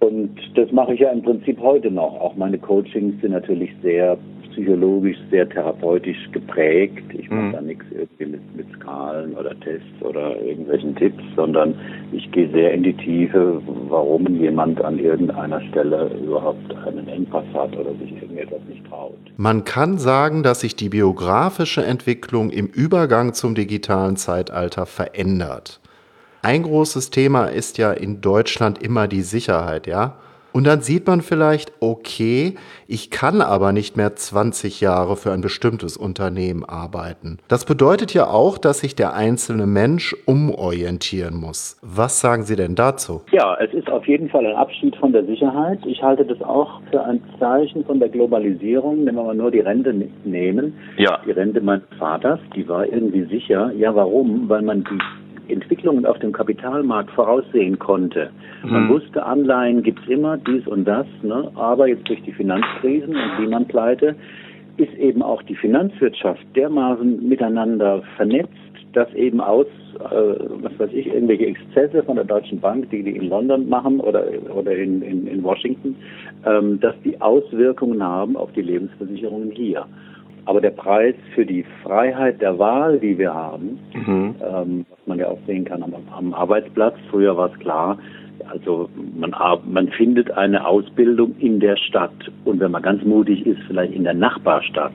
Und 0.00 0.36
das 0.54 0.70
mache 0.72 0.94
ich 0.94 1.00
ja 1.00 1.10
im 1.10 1.22
Prinzip 1.22 1.58
heute 1.60 1.90
noch. 1.90 2.20
Auch 2.20 2.36
meine 2.36 2.58
Coachings 2.58 3.20
sind 3.20 3.32
natürlich 3.32 3.70
sehr 3.82 4.18
psychologisch, 4.54 5.16
sehr 5.30 5.48
therapeutisch 5.48 6.30
geprägt. 6.32 7.02
Ich 7.12 7.28
mache 7.28 7.42
mhm. 7.42 7.52
da 7.52 7.60
nichts 7.60 7.84
irgendwie 7.90 8.26
mit, 8.26 8.56
mit 8.56 8.66
Skalen 8.76 9.34
oder 9.34 9.58
Tests 9.60 10.00
oder 10.00 10.40
irgendwelchen 10.40 10.94
Tipps, 10.96 11.22
sondern 11.36 11.74
ich 12.12 12.30
gehe 12.32 12.50
sehr 12.50 12.72
in 12.72 12.84
die 12.84 12.94
Tiefe, 12.94 13.60
warum 13.88 14.26
jemand 14.40 14.82
an 14.82 14.98
irgendeiner 14.98 15.60
Stelle 15.68 16.10
überhaupt 16.24 16.74
einen 16.86 17.08
Engpass 17.08 17.44
hat 17.52 17.76
oder 17.76 17.92
sich 17.94 18.12
irgendetwas 18.22 18.60
nicht 18.68 18.86
traut. 18.86 19.18
Man 19.36 19.64
kann 19.64 19.98
sagen, 19.98 20.42
dass 20.42 20.60
sich 20.60 20.76
die 20.76 20.88
biografische 20.88 21.84
Entwicklung 21.84 22.50
im 22.50 22.66
Übergang 22.66 23.34
zum 23.34 23.54
digitalen 23.54 24.16
Zeitalter 24.16 24.86
verändert. 24.86 25.80
Ein 26.42 26.62
großes 26.62 27.10
Thema 27.10 27.46
ist 27.46 27.78
ja 27.78 27.92
in 27.92 28.20
Deutschland 28.20 28.82
immer 28.82 29.08
die 29.08 29.22
Sicherheit, 29.22 29.86
ja. 29.86 30.16
Und 30.56 30.68
dann 30.68 30.82
sieht 30.82 31.08
man 31.08 31.20
vielleicht, 31.20 31.72
okay, 31.80 32.54
ich 32.86 33.10
kann 33.10 33.40
aber 33.40 33.72
nicht 33.72 33.96
mehr 33.96 34.14
20 34.14 34.80
Jahre 34.80 35.16
für 35.16 35.32
ein 35.32 35.40
bestimmtes 35.40 35.96
Unternehmen 35.96 36.64
arbeiten. 36.64 37.38
Das 37.48 37.64
bedeutet 37.64 38.14
ja 38.14 38.28
auch, 38.28 38.56
dass 38.56 38.78
sich 38.78 38.94
der 38.94 39.14
einzelne 39.14 39.66
Mensch 39.66 40.14
umorientieren 40.26 41.34
muss. 41.34 41.76
Was 41.82 42.20
sagen 42.20 42.44
Sie 42.44 42.54
denn 42.54 42.76
dazu? 42.76 43.22
Ja, 43.32 43.56
es 43.56 43.74
ist 43.74 43.90
auf 43.90 44.06
jeden 44.06 44.28
Fall 44.28 44.46
ein 44.46 44.54
Abschied 44.54 44.94
von 44.94 45.12
der 45.12 45.24
Sicherheit. 45.24 45.80
Ich 45.86 46.04
halte 46.04 46.24
das 46.24 46.40
auch 46.40 46.80
für 46.88 47.02
ein 47.02 47.20
Zeichen 47.40 47.84
von 47.84 47.98
der 47.98 48.10
Globalisierung. 48.10 49.02
Nehmen 49.02 49.16
wir 49.16 49.24
mal 49.24 49.34
nur 49.34 49.50
die 49.50 49.58
Rente 49.58 49.92
nehmen. 50.22 50.74
Ja. 50.98 51.18
Die 51.26 51.32
Rente 51.32 51.62
meines 51.62 51.82
Vaters, 51.98 52.38
die 52.54 52.68
war 52.68 52.86
irgendwie 52.86 53.24
sicher. 53.24 53.72
Ja, 53.72 53.92
warum? 53.96 54.48
Weil 54.48 54.62
man 54.62 54.84
die 54.84 55.00
Entwicklungen 55.48 56.06
auf 56.06 56.18
dem 56.18 56.32
Kapitalmarkt 56.32 57.10
voraussehen 57.10 57.78
konnte. 57.78 58.30
Man 58.62 58.84
mhm. 58.84 58.88
wusste, 58.90 59.24
Anleihen 59.24 59.82
gibt's 59.82 60.06
immer, 60.08 60.36
dies 60.38 60.66
und 60.66 60.84
das, 60.84 61.06
ne? 61.22 61.50
aber 61.54 61.88
jetzt 61.88 62.08
durch 62.08 62.22
die 62.22 62.32
Finanzkrisen 62.32 63.14
und 63.14 63.38
Lehman-Pleite 63.40 64.16
ist 64.76 64.94
eben 64.94 65.22
auch 65.22 65.42
die 65.42 65.54
Finanzwirtschaft 65.54 66.44
dermaßen 66.56 67.28
miteinander 67.28 68.02
vernetzt, 68.16 68.50
dass 68.92 69.12
eben 69.14 69.40
aus, 69.40 69.66
äh, 69.98 70.34
was 70.62 70.78
weiß 70.78 70.90
ich, 70.92 71.06
irgendwelche 71.06 71.46
Exzesse 71.46 72.02
von 72.02 72.16
der 72.16 72.24
Deutschen 72.24 72.60
Bank, 72.60 72.90
die 72.90 73.02
die 73.02 73.16
in 73.16 73.28
London 73.28 73.68
machen 73.68 74.00
oder, 74.00 74.24
oder 74.54 74.72
in, 74.72 75.02
in, 75.02 75.26
in 75.26 75.42
Washington, 75.42 75.96
ähm, 76.46 76.80
dass 76.80 76.94
die 77.04 77.20
Auswirkungen 77.20 78.02
haben 78.02 78.36
auf 78.36 78.52
die 78.52 78.62
Lebensversicherungen 78.62 79.50
hier. 79.50 79.86
Aber 80.46 80.60
der 80.60 80.70
Preis 80.70 81.14
für 81.34 81.46
die 81.46 81.64
Freiheit 81.82 82.40
der 82.40 82.58
Wahl, 82.58 82.98
die 82.98 83.16
wir 83.18 83.32
haben, 83.32 83.78
mhm. 83.94 84.34
ähm, 84.40 84.86
was 84.90 85.06
man 85.06 85.18
ja 85.18 85.28
auch 85.28 85.38
sehen 85.46 85.64
kann 85.64 85.82
am, 85.82 85.94
am 86.16 86.34
Arbeitsplatz, 86.34 86.94
früher 87.10 87.36
war 87.36 87.50
es 87.52 87.58
klar, 87.60 87.98
also 88.50 88.88
man, 89.16 89.34
man 89.66 89.88
findet 89.88 90.30
eine 90.32 90.66
Ausbildung 90.66 91.34
in 91.38 91.60
der 91.60 91.76
Stadt 91.76 92.30
und 92.44 92.60
wenn 92.60 92.70
man 92.70 92.82
ganz 92.82 93.02
mutig 93.04 93.46
ist, 93.46 93.60
vielleicht 93.66 93.94
in 93.94 94.04
der 94.04 94.14
Nachbarstadt. 94.14 94.92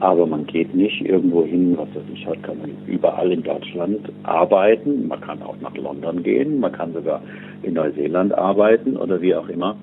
Aber 0.00 0.26
man 0.26 0.46
geht 0.46 0.74
nicht 0.74 1.00
irgendwo 1.02 1.44
hin, 1.44 1.78
was 1.78 1.88
weiß 1.94 2.02
ich, 2.12 2.26
halt 2.26 2.42
kann 2.42 2.58
man 2.58 2.72
überall 2.86 3.30
in 3.30 3.42
Deutschland 3.42 4.00
arbeiten. 4.24 5.06
Man 5.06 5.20
kann 5.20 5.40
auch 5.42 5.56
nach 5.60 5.74
London 5.76 6.22
gehen, 6.22 6.58
man 6.58 6.72
kann 6.72 6.92
sogar 6.92 7.22
in 7.62 7.74
Neuseeland 7.74 8.36
arbeiten 8.36 8.96
oder 8.96 9.20
wie 9.22 9.34
auch 9.34 9.48
immer. 9.48 9.76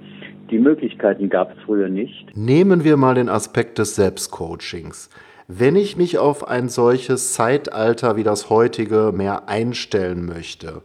Die 0.52 0.60
Möglichkeiten 0.60 1.30
gab 1.30 1.52
es 1.52 1.64
früher 1.66 1.88
nicht. 1.88 2.36
Nehmen 2.36 2.84
wir 2.84 2.98
mal 2.98 3.16
den 3.16 3.30
Aspekt 3.30 3.78
des 3.78 3.96
Selbstcoachings. 3.96 5.10
Wenn 5.48 5.76
ich 5.76 5.98
mich 5.98 6.18
auf 6.18 6.48
ein 6.48 6.70
solches 6.70 7.34
Zeitalter 7.34 8.18
wie 8.18 8.24
das 8.24 8.50
heutige 8.50 9.12
mehr 9.16 9.48
einstellen 9.50 10.26
möchte, 10.26 10.82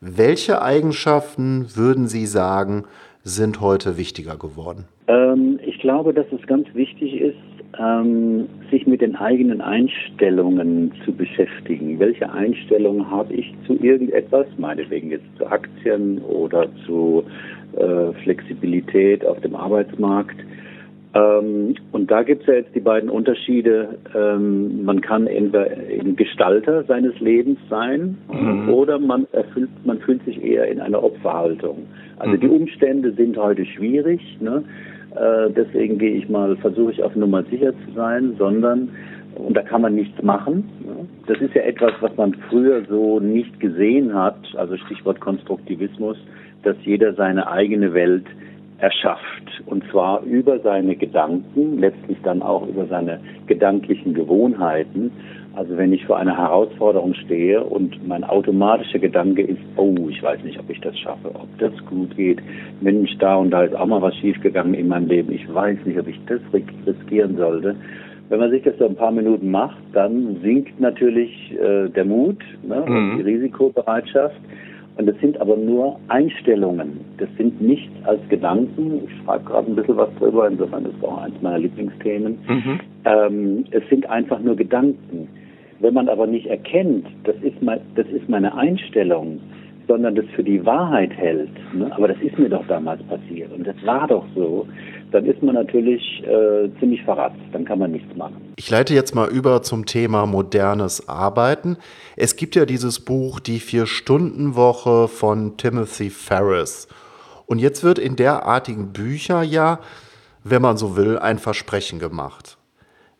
welche 0.00 0.62
Eigenschaften 0.62 1.66
würden 1.74 2.06
Sie 2.06 2.26
sagen, 2.26 2.84
sind 3.22 3.60
heute 3.60 3.96
wichtiger 3.96 4.36
geworden? 4.36 4.84
Ähm, 5.08 5.58
ich 5.64 5.78
glaube, 5.80 6.12
dass 6.12 6.26
es 6.32 6.46
ganz 6.46 6.66
wichtig 6.74 7.20
ist, 7.20 7.36
ähm, 7.78 8.48
sich 8.70 8.86
mit 8.86 9.00
den 9.00 9.16
eigenen 9.16 9.60
Einstellungen 9.60 10.92
zu 11.04 11.12
beschäftigen. 11.12 11.98
Welche 11.98 12.30
Einstellungen 12.30 13.10
habe 13.10 13.34
ich 13.34 13.52
zu 13.66 13.74
irgendetwas, 13.74 14.46
meinetwegen 14.56 15.10
jetzt 15.10 15.26
zu 15.36 15.46
Aktien 15.46 16.18
oder 16.22 16.68
zu 16.86 17.24
äh, 17.76 18.12
Flexibilität 18.22 19.24
auf 19.24 19.40
dem 19.40 19.54
Arbeitsmarkt. 19.54 20.36
Ähm, 21.14 21.74
und 21.92 22.10
da 22.10 22.22
gibt 22.22 22.42
es 22.42 22.48
ja 22.48 22.54
jetzt 22.54 22.74
die 22.74 22.80
beiden 22.80 23.08
Unterschiede. 23.08 23.98
Ähm, 24.14 24.84
man 24.84 25.00
kann 25.00 25.26
entweder 25.26 25.66
ein 25.70 26.16
Gestalter 26.16 26.84
seines 26.84 27.18
Lebens 27.20 27.58
sein 27.70 28.18
mhm. 28.30 28.68
oder 28.68 28.98
man 28.98 29.26
erfüllt, 29.32 29.70
man 29.84 29.98
fühlt 30.00 30.24
sich 30.24 30.42
eher 30.42 30.68
in 30.68 30.80
einer 30.80 31.02
Opferhaltung. 31.02 31.86
Also 32.18 32.36
mhm. 32.36 32.40
die 32.40 32.48
Umstände 32.48 33.12
sind 33.12 33.36
heute 33.36 33.64
schwierig. 33.64 34.20
Ne? 34.40 34.62
Äh, 35.14 35.50
deswegen 35.50 35.98
gehe 35.98 36.14
ich 36.14 36.28
mal, 36.28 36.56
versuche 36.56 36.92
ich 36.92 37.02
auf 37.02 37.16
Nummer 37.16 37.42
sicher 37.44 37.72
zu 37.72 37.92
sein, 37.94 38.34
sondern 38.38 38.90
und 39.46 39.56
da 39.56 39.62
kann 39.62 39.82
man 39.82 39.94
nichts 39.94 40.22
machen. 40.22 40.68
Das 41.26 41.38
ist 41.40 41.54
ja 41.54 41.62
etwas, 41.62 41.92
was 42.00 42.16
man 42.16 42.34
früher 42.48 42.84
so 42.88 43.20
nicht 43.20 43.60
gesehen 43.60 44.14
hat, 44.14 44.36
also 44.56 44.76
Stichwort 44.76 45.20
Konstruktivismus 45.20 46.16
dass 46.62 46.76
jeder 46.84 47.14
seine 47.14 47.50
eigene 47.50 47.94
Welt 47.94 48.26
erschafft. 48.78 49.62
Und 49.66 49.84
zwar 49.90 50.22
über 50.22 50.60
seine 50.60 50.96
Gedanken, 50.96 51.78
letztlich 51.78 52.18
dann 52.22 52.42
auch 52.42 52.66
über 52.66 52.86
seine 52.86 53.20
gedanklichen 53.46 54.14
Gewohnheiten. 54.14 55.10
Also 55.54 55.76
wenn 55.76 55.92
ich 55.92 56.04
vor 56.04 56.18
einer 56.18 56.36
Herausforderung 56.36 57.14
stehe 57.14 57.64
und 57.64 58.06
mein 58.06 58.22
automatischer 58.22 59.00
Gedanke 59.00 59.42
ist, 59.42 59.60
oh, 59.76 60.08
ich 60.08 60.22
weiß 60.22 60.44
nicht, 60.44 60.58
ob 60.60 60.70
ich 60.70 60.80
das 60.80 60.96
schaffe, 60.96 61.30
ob 61.34 61.48
das 61.58 61.72
gut 61.86 62.16
geht. 62.16 62.38
Mensch, 62.80 63.16
da 63.18 63.36
und 63.36 63.50
da 63.50 63.64
ist 63.64 63.74
auch 63.74 63.86
mal 63.86 64.02
was 64.02 64.14
schiefgegangen 64.16 64.74
in 64.74 64.86
meinem 64.86 65.08
Leben. 65.08 65.32
Ich 65.32 65.52
weiß 65.52 65.78
nicht, 65.84 65.98
ob 65.98 66.06
ich 66.06 66.20
das 66.26 66.40
riskieren 66.86 67.36
sollte. 67.36 67.74
Wenn 68.28 68.40
man 68.40 68.50
sich 68.50 68.62
das 68.62 68.76
so 68.78 68.86
ein 68.86 68.94
paar 68.94 69.10
Minuten 69.10 69.50
macht, 69.50 69.78
dann 69.92 70.36
sinkt 70.42 70.78
natürlich 70.80 71.52
äh, 71.52 71.88
der 71.88 72.04
Mut 72.04 72.38
ne, 72.62 72.84
mhm. 72.86 72.96
und 73.12 73.18
die 73.18 73.22
Risikobereitschaft. 73.22 74.36
Und 74.98 75.06
das 75.06 75.16
sind 75.20 75.40
aber 75.40 75.56
nur 75.56 75.98
Einstellungen. 76.08 77.00
Das 77.18 77.28
sind 77.38 77.60
nicht 77.62 77.88
als 78.02 78.20
Gedanken. 78.28 79.02
Ich 79.06 79.24
frage 79.24 79.44
gerade 79.44 79.70
ein 79.70 79.76
bisschen 79.76 79.96
was 79.96 80.08
drüber, 80.18 80.48
insofern 80.48 80.84
ist 80.86 80.94
es 80.98 81.04
auch 81.04 81.22
eins 81.22 81.40
meiner 81.40 81.58
Lieblingsthemen. 81.58 82.38
Mhm. 82.48 82.80
Ähm, 83.04 83.64
es 83.70 83.88
sind 83.88 84.10
einfach 84.10 84.40
nur 84.40 84.56
Gedanken. 84.56 85.28
Wenn 85.78 85.94
man 85.94 86.08
aber 86.08 86.26
nicht 86.26 86.46
erkennt, 86.46 87.06
das 87.24 87.36
ist, 87.42 87.62
mein, 87.62 87.80
das 87.94 88.08
ist 88.08 88.28
meine 88.28 88.54
Einstellung, 88.56 89.38
sondern 89.86 90.16
das 90.16 90.26
für 90.34 90.42
die 90.44 90.64
Wahrheit 90.66 91.12
hält, 91.16 91.50
ne? 91.72 91.90
aber 91.94 92.08
das 92.08 92.20
ist 92.20 92.38
mir 92.38 92.48
doch 92.48 92.66
damals 92.66 93.02
passiert 93.04 93.50
und 93.52 93.66
das 93.66 93.76
war 93.84 94.06
doch 94.06 94.24
so, 94.34 94.66
dann 95.12 95.26
ist 95.26 95.42
man 95.42 95.54
natürlich 95.54 96.02
äh, 96.24 96.68
ziemlich 96.78 97.02
verratzt, 97.02 97.40
dann 97.52 97.64
kann 97.64 97.78
man 97.78 97.92
nichts 97.92 98.14
machen. 98.16 98.52
Ich 98.56 98.70
leite 98.70 98.94
jetzt 98.94 99.14
mal 99.14 99.28
über 99.28 99.62
zum 99.62 99.86
Thema 99.86 100.26
modernes 100.26 101.08
Arbeiten. 101.08 101.76
Es 102.16 102.36
gibt 102.36 102.54
ja 102.56 102.66
dieses 102.66 103.00
Buch 103.00 103.40
Die 103.40 103.60
Vier-Stunden-Woche 103.60 105.08
von 105.08 105.56
Timothy 105.56 106.10
Ferris. 106.10 106.88
Und 107.46 107.58
jetzt 107.58 107.82
wird 107.82 107.98
in 107.98 108.16
derartigen 108.16 108.92
Bücher 108.92 109.42
ja, 109.42 109.80
wenn 110.44 110.62
man 110.62 110.76
so 110.76 110.96
will, 110.96 111.18
ein 111.18 111.38
Versprechen 111.38 111.98
gemacht. 111.98 112.58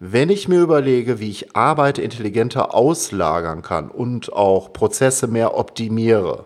Wenn 0.01 0.31
ich 0.31 0.47
mir 0.47 0.61
überlege, 0.61 1.19
wie 1.19 1.31
ich 1.31 1.57
Arbeit 1.57 1.99
intelligenter 1.99 2.75
auslagern 2.75 3.63
kann 3.63 3.91
und 3.91 4.33
auch 4.33 4.73
Prozesse 4.73 5.27
mehr 5.27 5.57
optimiere, 5.57 6.45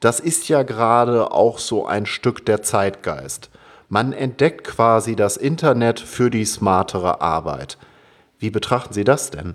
das 0.00 0.20
ist 0.20 0.48
ja 0.48 0.62
gerade 0.62 1.32
auch 1.32 1.58
so 1.58 1.86
ein 1.86 2.06
Stück 2.06 2.46
der 2.46 2.62
Zeitgeist. 2.62 3.50
Man 3.90 4.12
entdeckt 4.12 4.64
quasi 4.64 5.16
das 5.16 5.38
Internet 5.38 5.98
für 5.98 6.28
die 6.28 6.44
smartere 6.44 7.22
Arbeit. 7.22 7.78
Wie 8.38 8.50
betrachten 8.50 8.92
Sie 8.92 9.02
das 9.02 9.30
denn? 9.30 9.54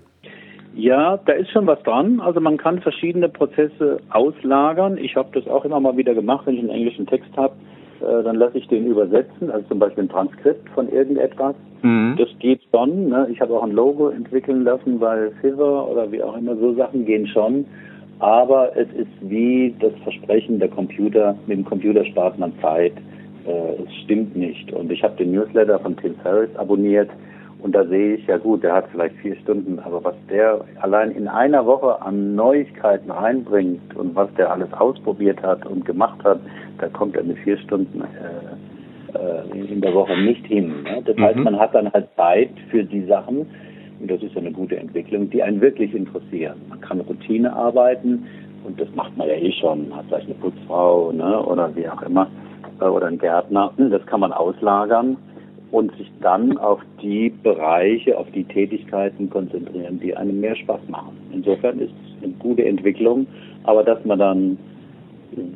Ja, 0.74 1.18
da 1.18 1.34
ist 1.34 1.52
schon 1.52 1.68
was 1.68 1.80
dran. 1.84 2.18
Also 2.18 2.40
man 2.40 2.56
kann 2.56 2.80
verschiedene 2.80 3.28
Prozesse 3.28 4.00
auslagern. 4.10 4.98
Ich 4.98 5.14
habe 5.14 5.28
das 5.32 5.46
auch 5.46 5.64
immer 5.64 5.78
mal 5.78 5.96
wieder 5.96 6.14
gemacht, 6.14 6.46
wenn 6.46 6.54
ich 6.54 6.60
einen 6.60 6.70
englischen 6.70 7.06
Text 7.06 7.30
habe, 7.36 7.54
äh, 8.00 8.24
dann 8.24 8.34
lasse 8.34 8.58
ich 8.58 8.66
den 8.66 8.86
übersetzen, 8.86 9.52
also 9.52 9.68
zum 9.68 9.78
Beispiel 9.78 10.02
ein 10.02 10.08
Transkript 10.08 10.68
von 10.70 10.88
irgendetwas. 10.88 11.54
Mhm. 11.82 12.16
Das 12.18 12.28
geht 12.40 12.60
schon. 12.72 13.10
Ne? 13.10 13.28
Ich 13.30 13.40
habe 13.40 13.54
auch 13.54 13.62
ein 13.62 13.70
Logo 13.70 14.08
entwickeln 14.08 14.64
lassen 14.64 14.98
bei 14.98 15.30
Fiverr 15.40 15.88
oder 15.88 16.10
wie 16.10 16.24
auch 16.24 16.36
immer. 16.36 16.56
So 16.56 16.74
Sachen 16.74 17.06
gehen 17.06 17.28
schon. 17.28 17.66
Aber 18.18 18.76
es 18.76 18.88
ist 18.94 19.12
wie 19.20 19.76
das 19.78 19.92
Versprechen 20.02 20.58
der 20.58 20.70
Computer, 20.70 21.36
mit 21.46 21.58
dem 21.58 21.64
Computer 21.64 22.04
spart 22.04 22.36
man 22.36 22.52
Zeit 22.60 22.94
äh, 23.46 23.82
es 23.82 23.94
stimmt 24.04 24.36
nicht. 24.36 24.72
Und 24.72 24.90
ich 24.90 25.02
habe 25.02 25.16
den 25.16 25.32
Newsletter 25.32 25.78
von 25.78 25.96
Tim 25.96 26.14
Ferriss 26.22 26.54
abonniert 26.56 27.10
und 27.64 27.74
da 27.74 27.82
sehe 27.86 28.16
ich, 28.16 28.26
ja 28.26 28.36
gut, 28.36 28.62
der 28.62 28.74
hat 28.74 28.88
vielleicht 28.92 29.14
vier 29.16 29.36
Stunden, 29.36 29.78
aber 29.78 30.04
was 30.04 30.14
der 30.28 30.62
allein 30.82 31.12
in 31.12 31.26
einer 31.26 31.64
Woche 31.64 32.02
an 32.02 32.34
Neuigkeiten 32.34 33.10
reinbringt 33.10 33.96
und 33.96 34.14
was 34.14 34.28
der 34.34 34.52
alles 34.52 34.70
ausprobiert 34.74 35.42
hat 35.42 35.64
und 35.64 35.86
gemacht 35.86 36.22
hat, 36.24 36.40
da 36.76 36.88
kommt 36.88 37.16
er 37.16 37.24
mit 37.24 37.38
vier 37.38 37.56
Stunden 37.56 38.02
äh, 38.02 39.18
äh, 39.18 39.72
in 39.72 39.80
der 39.80 39.94
Woche 39.94 40.14
nicht 40.14 40.44
hin. 40.44 40.82
Ne? 40.82 41.02
Das 41.06 41.16
mhm. 41.16 41.22
heißt, 41.22 41.38
man 41.38 41.58
hat 41.58 41.74
dann 41.74 41.90
halt 41.90 42.08
Zeit 42.16 42.50
für 42.70 42.84
die 42.84 43.06
Sachen, 43.06 43.46
und 43.98 44.10
das 44.10 44.22
ist 44.22 44.36
eine 44.36 44.52
gute 44.52 44.76
Entwicklung, 44.76 45.30
die 45.30 45.42
einen 45.42 45.62
wirklich 45.62 45.94
interessieren. 45.94 46.60
Man 46.68 46.82
kann 46.82 47.00
Routine 47.00 47.50
arbeiten 47.50 48.26
und 48.64 48.78
das 48.78 48.88
macht 48.94 49.16
man 49.16 49.26
ja 49.26 49.36
eh 49.36 49.52
schon, 49.52 49.94
hat 49.96 50.04
vielleicht 50.08 50.26
eine 50.26 50.34
Putzfrau 50.34 51.12
ne, 51.12 51.42
oder 51.42 51.74
wie 51.74 51.88
auch 51.88 52.02
immer 52.02 52.28
oder 52.80 53.06
ein 53.06 53.18
Gärtner. 53.18 53.72
Das 53.76 54.04
kann 54.06 54.20
man 54.20 54.32
auslagern 54.32 55.16
und 55.70 55.96
sich 55.96 56.10
dann 56.20 56.56
auf 56.58 56.80
die 57.02 57.30
Bereiche, 57.30 58.16
auf 58.16 58.30
die 58.32 58.44
Tätigkeiten 58.44 59.28
konzentrieren, 59.28 59.98
die 60.00 60.16
einem 60.16 60.40
mehr 60.40 60.54
Spaß 60.54 60.80
machen. 60.88 61.16
Insofern 61.32 61.80
ist 61.80 61.90
es 61.90 62.22
eine 62.22 62.32
gute 62.34 62.64
Entwicklung, 62.64 63.26
aber 63.64 63.82
dass 63.82 64.04
man 64.04 64.18
dann 64.18 64.58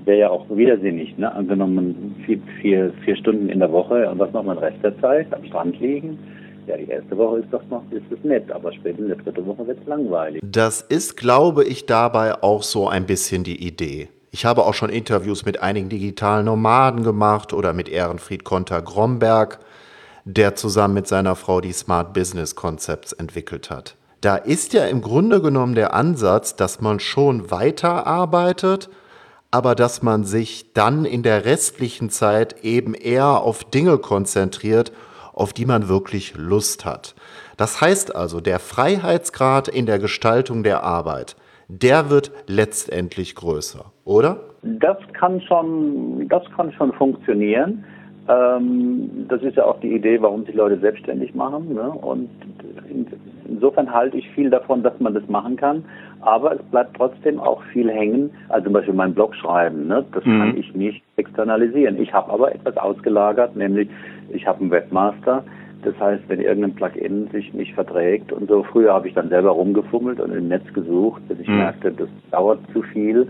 wäre 0.04 0.18
ja 0.18 0.30
auch 0.30 0.44
widersinnig, 0.50 1.16
ne? 1.18 1.32
Angenommen 1.32 2.16
vier, 2.26 2.40
vier, 2.60 2.92
vier 3.04 3.16
Stunden 3.16 3.48
in 3.48 3.60
der 3.60 3.70
Woche 3.70 4.10
und 4.10 4.18
was 4.18 4.32
macht 4.32 4.46
man 4.46 4.58
Rest 4.58 4.78
der 4.82 4.98
Zeit? 5.00 5.32
Am 5.32 5.44
Strand 5.44 5.78
liegen? 5.80 6.18
Ja, 6.66 6.76
die 6.76 6.88
erste 6.90 7.16
Woche 7.16 7.38
ist 7.38 7.52
doch 7.52 7.62
noch, 7.70 7.82
ist 7.90 8.02
es 8.10 8.22
nett, 8.24 8.50
aber 8.50 8.72
später 8.72 8.98
in 8.98 9.08
der 9.08 9.16
dritten 9.16 9.46
Woche 9.46 9.66
wird 9.66 9.78
es 9.80 9.86
langweilig. 9.86 10.42
Das 10.44 10.82
ist, 10.82 11.16
glaube 11.16 11.64
ich, 11.64 11.86
dabei 11.86 12.42
auch 12.42 12.62
so 12.62 12.88
ein 12.88 13.06
bisschen 13.06 13.44
die 13.44 13.66
Idee. 13.66 14.08
Ich 14.30 14.44
habe 14.44 14.64
auch 14.64 14.74
schon 14.74 14.90
Interviews 14.90 15.44
mit 15.44 15.62
einigen 15.62 15.88
digitalen 15.88 16.46
Nomaden 16.46 17.02
gemacht 17.02 17.52
oder 17.52 17.72
mit 17.72 17.88
Ehrenfried 17.88 18.44
Konter-Gromberg, 18.44 19.58
der 20.24 20.54
zusammen 20.54 20.94
mit 20.94 21.08
seiner 21.08 21.34
Frau 21.34 21.60
die 21.60 21.72
Smart 21.72 22.12
Business 22.12 22.54
Concepts 22.54 23.12
entwickelt 23.12 23.70
hat. 23.70 23.96
Da 24.20 24.36
ist 24.36 24.72
ja 24.72 24.84
im 24.84 25.00
Grunde 25.00 25.40
genommen 25.40 25.74
der 25.74 25.94
Ansatz, 25.94 26.56
dass 26.56 26.80
man 26.80 27.00
schon 27.00 27.50
weiterarbeitet, 27.50 28.90
aber 29.50 29.74
dass 29.74 30.02
man 30.02 30.24
sich 30.24 30.72
dann 30.74 31.04
in 31.04 31.22
der 31.22 31.44
restlichen 31.44 32.10
Zeit 32.10 32.64
eben 32.64 32.94
eher 32.94 33.40
auf 33.40 33.64
Dinge 33.64 33.96
konzentriert, 33.98 34.92
auf 35.32 35.52
die 35.52 35.66
man 35.66 35.88
wirklich 35.88 36.34
Lust 36.36 36.84
hat. 36.84 37.14
Das 37.56 37.80
heißt 37.80 38.14
also, 38.14 38.40
der 38.40 38.58
Freiheitsgrad 38.58 39.68
in 39.68 39.86
der 39.86 39.98
Gestaltung 39.98 40.64
der 40.64 40.82
Arbeit, 40.82 41.36
der 41.68 42.10
wird 42.10 42.32
letztendlich 42.46 43.34
größer, 43.34 43.92
oder? 44.08 44.38
Das 44.62 44.96
kann 45.12 45.40
schon, 45.42 46.26
das 46.28 46.42
kann 46.56 46.72
schon 46.72 46.92
funktionieren. 46.94 47.84
Ähm, 48.26 49.26
das 49.28 49.42
ist 49.42 49.56
ja 49.56 49.64
auch 49.64 49.78
die 49.80 49.94
Idee, 49.94 50.20
warum 50.20 50.44
sich 50.46 50.54
Leute 50.54 50.78
selbstständig 50.78 51.34
machen. 51.34 51.74
Ne? 51.74 51.90
Und 51.90 52.30
insofern 53.46 53.92
halte 53.92 54.16
ich 54.16 54.28
viel 54.30 54.48
davon, 54.48 54.82
dass 54.82 54.98
man 54.98 55.12
das 55.12 55.28
machen 55.28 55.56
kann, 55.56 55.84
aber 56.20 56.52
es 56.54 56.62
bleibt 56.70 56.96
trotzdem 56.96 57.38
auch 57.38 57.62
viel 57.64 57.90
hängen. 57.90 58.30
Also 58.48 58.64
zum 58.64 58.72
Beispiel 58.72 58.94
mein 58.94 59.12
Blog 59.12 59.34
schreiben, 59.34 59.86
ne? 59.86 60.04
das 60.12 60.24
mhm. 60.24 60.38
kann 60.38 60.56
ich 60.56 60.74
nicht 60.74 61.02
externalisieren. 61.16 62.00
Ich 62.00 62.12
habe 62.12 62.32
aber 62.32 62.54
etwas 62.54 62.78
ausgelagert, 62.78 63.56
nämlich 63.56 63.88
ich 64.32 64.46
habe 64.46 64.60
einen 64.60 64.70
Webmaster. 64.70 65.44
Das 65.84 65.94
heißt, 66.00 66.24
wenn 66.28 66.40
irgendein 66.40 66.74
Plugin 66.74 67.28
sich 67.30 67.52
nicht 67.52 67.74
verträgt 67.74 68.32
und 68.32 68.48
so, 68.48 68.64
früher 68.64 68.92
habe 68.92 69.06
ich 69.06 69.14
dann 69.14 69.28
selber 69.28 69.50
rumgefummelt 69.50 70.18
und 70.18 70.32
im 70.32 70.48
Netz 70.48 70.64
gesucht, 70.72 71.22
bis 71.28 71.38
ich 71.38 71.48
mhm. 71.48 71.58
merkte, 71.58 71.92
das 71.92 72.08
dauert 72.30 72.58
zu 72.72 72.82
viel 72.82 73.28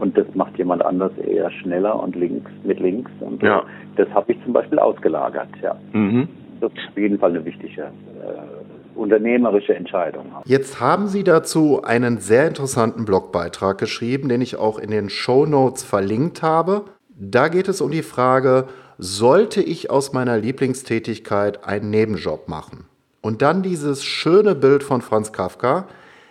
und 0.00 0.16
das 0.16 0.26
macht 0.34 0.56
jemand 0.56 0.84
anders 0.84 1.12
eher 1.18 1.50
schneller 1.50 2.02
und 2.02 2.16
links 2.16 2.50
mit 2.64 2.80
links. 2.80 3.10
Und 3.20 3.42
ja. 3.42 3.64
das 3.96 4.08
habe 4.10 4.32
ich 4.32 4.42
zum 4.44 4.52
Beispiel 4.52 4.78
ausgelagert, 4.78 5.48
ja. 5.62 5.76
Mhm. 5.92 6.28
Das 6.60 6.72
ist 6.72 6.88
auf 6.88 6.98
jeden 6.98 7.18
Fall 7.18 7.30
eine 7.30 7.44
wichtige 7.44 7.82
äh, 7.82 8.98
unternehmerische 8.98 9.74
Entscheidung. 9.74 10.26
Jetzt 10.44 10.80
haben 10.80 11.06
Sie 11.06 11.24
dazu 11.24 11.82
einen 11.82 12.18
sehr 12.18 12.46
interessanten 12.48 13.04
Blogbeitrag 13.04 13.78
geschrieben, 13.78 14.28
den 14.28 14.40
ich 14.40 14.56
auch 14.56 14.78
in 14.78 14.90
den 14.90 15.08
Show 15.10 15.46
Notes 15.46 15.84
verlinkt 15.84 16.42
habe. 16.42 16.84
Da 17.08 17.48
geht 17.48 17.68
es 17.68 17.80
um 17.80 17.90
die 17.90 18.02
Frage, 18.02 18.66
sollte 18.98 19.62
ich 19.62 19.90
aus 19.90 20.12
meiner 20.12 20.36
Lieblingstätigkeit 20.38 21.64
einen 21.64 21.90
Nebenjob 21.90 22.48
machen? 22.48 22.86
Und 23.22 23.42
dann 23.42 23.62
dieses 23.62 24.04
schöne 24.04 24.54
Bild 24.54 24.82
von 24.82 25.02
Franz 25.02 25.32
Kafka, 25.32 25.86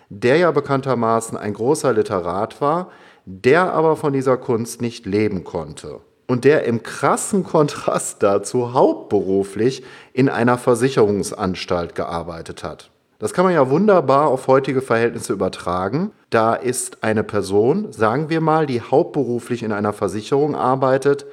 der 0.10 0.38
ja 0.38 0.52
bekanntermaßen 0.52 1.38
ein 1.38 1.54
großer 1.54 1.94
Literat 1.94 2.62
war, 2.62 2.90
der 3.32 3.74
aber 3.74 3.96
von 3.96 4.12
dieser 4.12 4.38
Kunst 4.38 4.82
nicht 4.82 5.06
leben 5.06 5.44
konnte 5.44 6.00
und 6.26 6.46
der 6.46 6.64
im 6.64 6.82
krassen 6.82 7.44
Kontrast 7.44 8.24
dazu 8.24 8.74
hauptberuflich 8.74 9.84
in 10.14 10.30
einer 10.30 10.58
Versicherungsanstalt 10.58 11.94
gearbeitet 11.94 12.64
hat. 12.64 12.90
Das 13.20 13.34
kann 13.34 13.46
man 13.46 13.54
ja 13.54 13.70
wunderbar 13.70 14.30
auf 14.30 14.48
heutige 14.48 14.82
Verhältnisse 14.82 15.34
übertragen. 15.34 16.10
Da 16.32 16.56
ist 16.56 17.04
eine 17.04 17.24
Person, 17.24 17.92
sagen 17.92 18.30
wir 18.30 18.42
mal, 18.42 18.66
die 18.66 18.82
hauptberuflich 18.82 19.62
in 19.62 19.74
einer 19.74 19.94
Versicherung 19.94 20.56
arbeitet, 20.56 21.28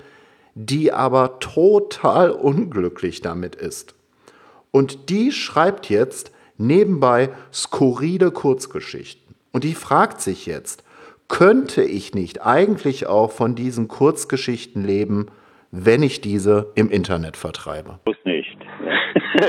die 0.55 0.93
aber 0.93 1.39
total 1.39 2.31
unglücklich 2.31 3.23
damit 3.23 3.55
ist. 3.55 3.95
Und 4.71 5.09
die 5.09 5.33
schreibt 5.33 5.89
jetzt 5.89 6.31
nebenbei 6.59 7.31
skurrile 7.55 8.33
Kurzgeschichten. 8.33 9.35
Und 9.53 9.65
die 9.65 9.75
fragt 9.75 10.21
sich 10.21 10.45
jetzt, 10.45 10.83
könnte 11.29 11.83
ich 11.83 12.15
nicht 12.15 12.45
eigentlich 12.45 13.07
auch 13.07 13.31
von 13.31 13.55
diesen 13.55 13.89
Kurzgeschichten 13.89 14.85
leben, 14.85 15.27
wenn 15.71 16.03
ich 16.03 16.21
diese 16.21 16.73
im 16.75 16.91
Internet 16.91 17.37
vertreibe? 17.37 17.99
Muss 18.07 18.17
nicht. 18.25 18.57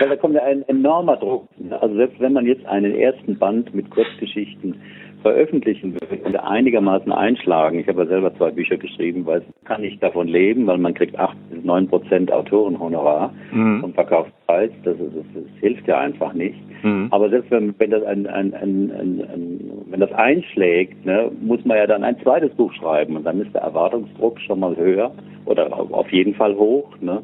Weil 0.00 0.08
da 0.10 0.16
kommt 0.16 0.34
ja 0.34 0.42
ein 0.42 0.62
enormer 0.68 1.16
Druck. 1.16 1.48
Also 1.80 1.94
selbst 1.96 2.20
wenn 2.20 2.32
man 2.32 2.46
jetzt 2.46 2.66
einen 2.66 2.94
ersten 2.94 3.38
Band 3.38 3.74
mit 3.74 3.90
Kurzgeschichten 3.90 4.80
veröffentlichen 5.26 5.96
und 6.24 6.36
einigermaßen 6.36 7.10
einschlagen. 7.10 7.80
Ich 7.80 7.88
habe 7.88 8.02
ja 8.02 8.08
selber 8.08 8.32
zwei 8.36 8.52
Bücher 8.52 8.76
geschrieben, 8.76 9.26
weil 9.26 9.42
kann 9.64 9.82
ich 9.82 9.98
davon 9.98 10.28
leben, 10.28 10.68
weil 10.68 10.78
man 10.78 10.94
kriegt 10.94 11.18
acht 11.18 11.36
bis 11.50 11.64
neun 11.64 11.88
Prozent 11.88 12.30
Autorenhonorar 12.30 13.34
mhm. 13.52 13.80
vom 13.80 13.92
Verkaufspreis. 13.92 14.70
Das, 14.84 14.94
ist, 14.94 15.16
das, 15.16 15.24
das, 15.34 15.60
hilft 15.60 15.88
ja 15.88 15.98
einfach 15.98 16.32
nicht. 16.32 16.58
Mhm. 16.84 17.08
Aber 17.10 17.28
selbst 17.28 17.50
wenn, 17.50 17.74
wenn 17.78 17.90
das 17.90 18.04
ein, 18.04 18.28
ein, 18.28 18.54
ein, 18.54 19.60
wenn 19.90 19.98
das 19.98 20.12
einschlägt, 20.12 21.04
ne, 21.04 21.32
muss 21.40 21.64
man 21.64 21.76
ja 21.76 21.88
dann 21.88 22.04
ein 22.04 22.20
zweites 22.22 22.54
Buch 22.54 22.72
schreiben 22.74 23.16
und 23.16 23.24
dann 23.24 23.40
ist 23.40 23.52
der 23.52 23.62
Erwartungsdruck 23.62 24.38
schon 24.40 24.60
mal 24.60 24.76
höher 24.76 25.10
oder 25.44 25.72
auf 25.76 26.12
jeden 26.12 26.34
Fall 26.34 26.54
hoch. 26.54 26.88
Ne? 27.00 27.20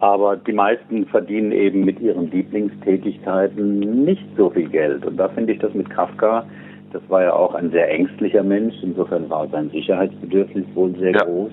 Aber 0.00 0.36
die 0.36 0.52
meisten 0.52 1.06
verdienen 1.06 1.52
eben 1.52 1.86
mit 1.86 2.00
ihren 2.00 2.30
Lieblingstätigkeiten 2.30 4.04
nicht 4.04 4.26
so 4.36 4.50
viel 4.50 4.68
Geld. 4.68 5.06
Und 5.06 5.16
da 5.16 5.30
finde 5.30 5.54
ich 5.54 5.58
das 5.58 5.72
mit 5.72 5.88
Kafka 5.88 6.44
das 6.92 7.02
war 7.08 7.22
ja 7.22 7.32
auch 7.32 7.54
ein 7.54 7.70
sehr 7.70 7.90
ängstlicher 7.90 8.42
Mensch. 8.42 8.74
Insofern 8.82 9.28
war 9.30 9.48
sein 9.48 9.70
Sicherheitsbedürfnis 9.70 10.64
wohl 10.74 10.94
sehr 10.96 11.12
ja. 11.12 11.24
groß. 11.24 11.52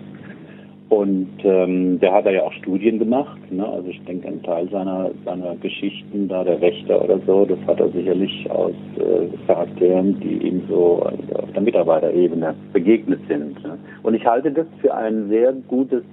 Und 0.90 1.30
ähm, 1.44 2.00
der 2.00 2.14
hat 2.14 2.26
ja 2.26 2.44
auch 2.44 2.54
Studien 2.54 2.98
gemacht. 2.98 3.40
Ne? 3.52 3.68
Also 3.68 3.90
ich 3.90 4.02
denke, 4.06 4.30
ein 4.30 4.42
Teil 4.44 4.70
seiner, 4.70 5.12
seiner 5.26 5.56
Geschichten, 5.58 6.30
da 6.30 6.46
der 6.46 6.62
Wächter 6.62 7.04
oder 7.04 7.20
so, 7.28 7.44
das 7.44 7.60
hat 7.68 7.82
er 7.82 7.90
sicherlich 7.90 8.50
aus 8.50 8.74
äh, 8.98 9.28
Charakteren, 9.46 10.18
die 10.22 10.48
ihm 10.48 10.64
so 10.70 11.04
auf 11.34 11.52
der 11.52 11.62
Mitarbeiterebene 11.62 12.56
begegnet 12.72 13.20
sind. 13.28 13.62
Ne? 13.64 13.78
Und 14.04 14.14
ich 14.14 14.26
halte 14.26 14.50
das 14.50 14.66
für 14.80 14.94
ein 14.94 15.28
sehr 15.28 15.52
gutes 15.68 16.04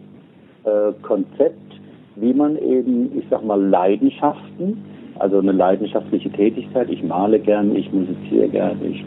äh, 0.65 0.93
Konzept, 1.03 1.81
wie 2.17 2.35
man 2.35 2.57
eben, 2.59 3.17
ich 3.17 3.25
sag 3.31 3.45
mal, 3.45 3.61
Leidenschaften, 3.61 4.85
also 5.19 5.39
eine 5.39 5.53
leidenschaftliche 5.53 6.31
Tätigkeit. 6.31 6.91
Ich 6.91 7.03
male 7.03 7.39
gern, 7.39 7.75
ich 7.77 7.91
musiziere 7.93 8.49
gern, 8.49 8.79
ich 8.85 9.05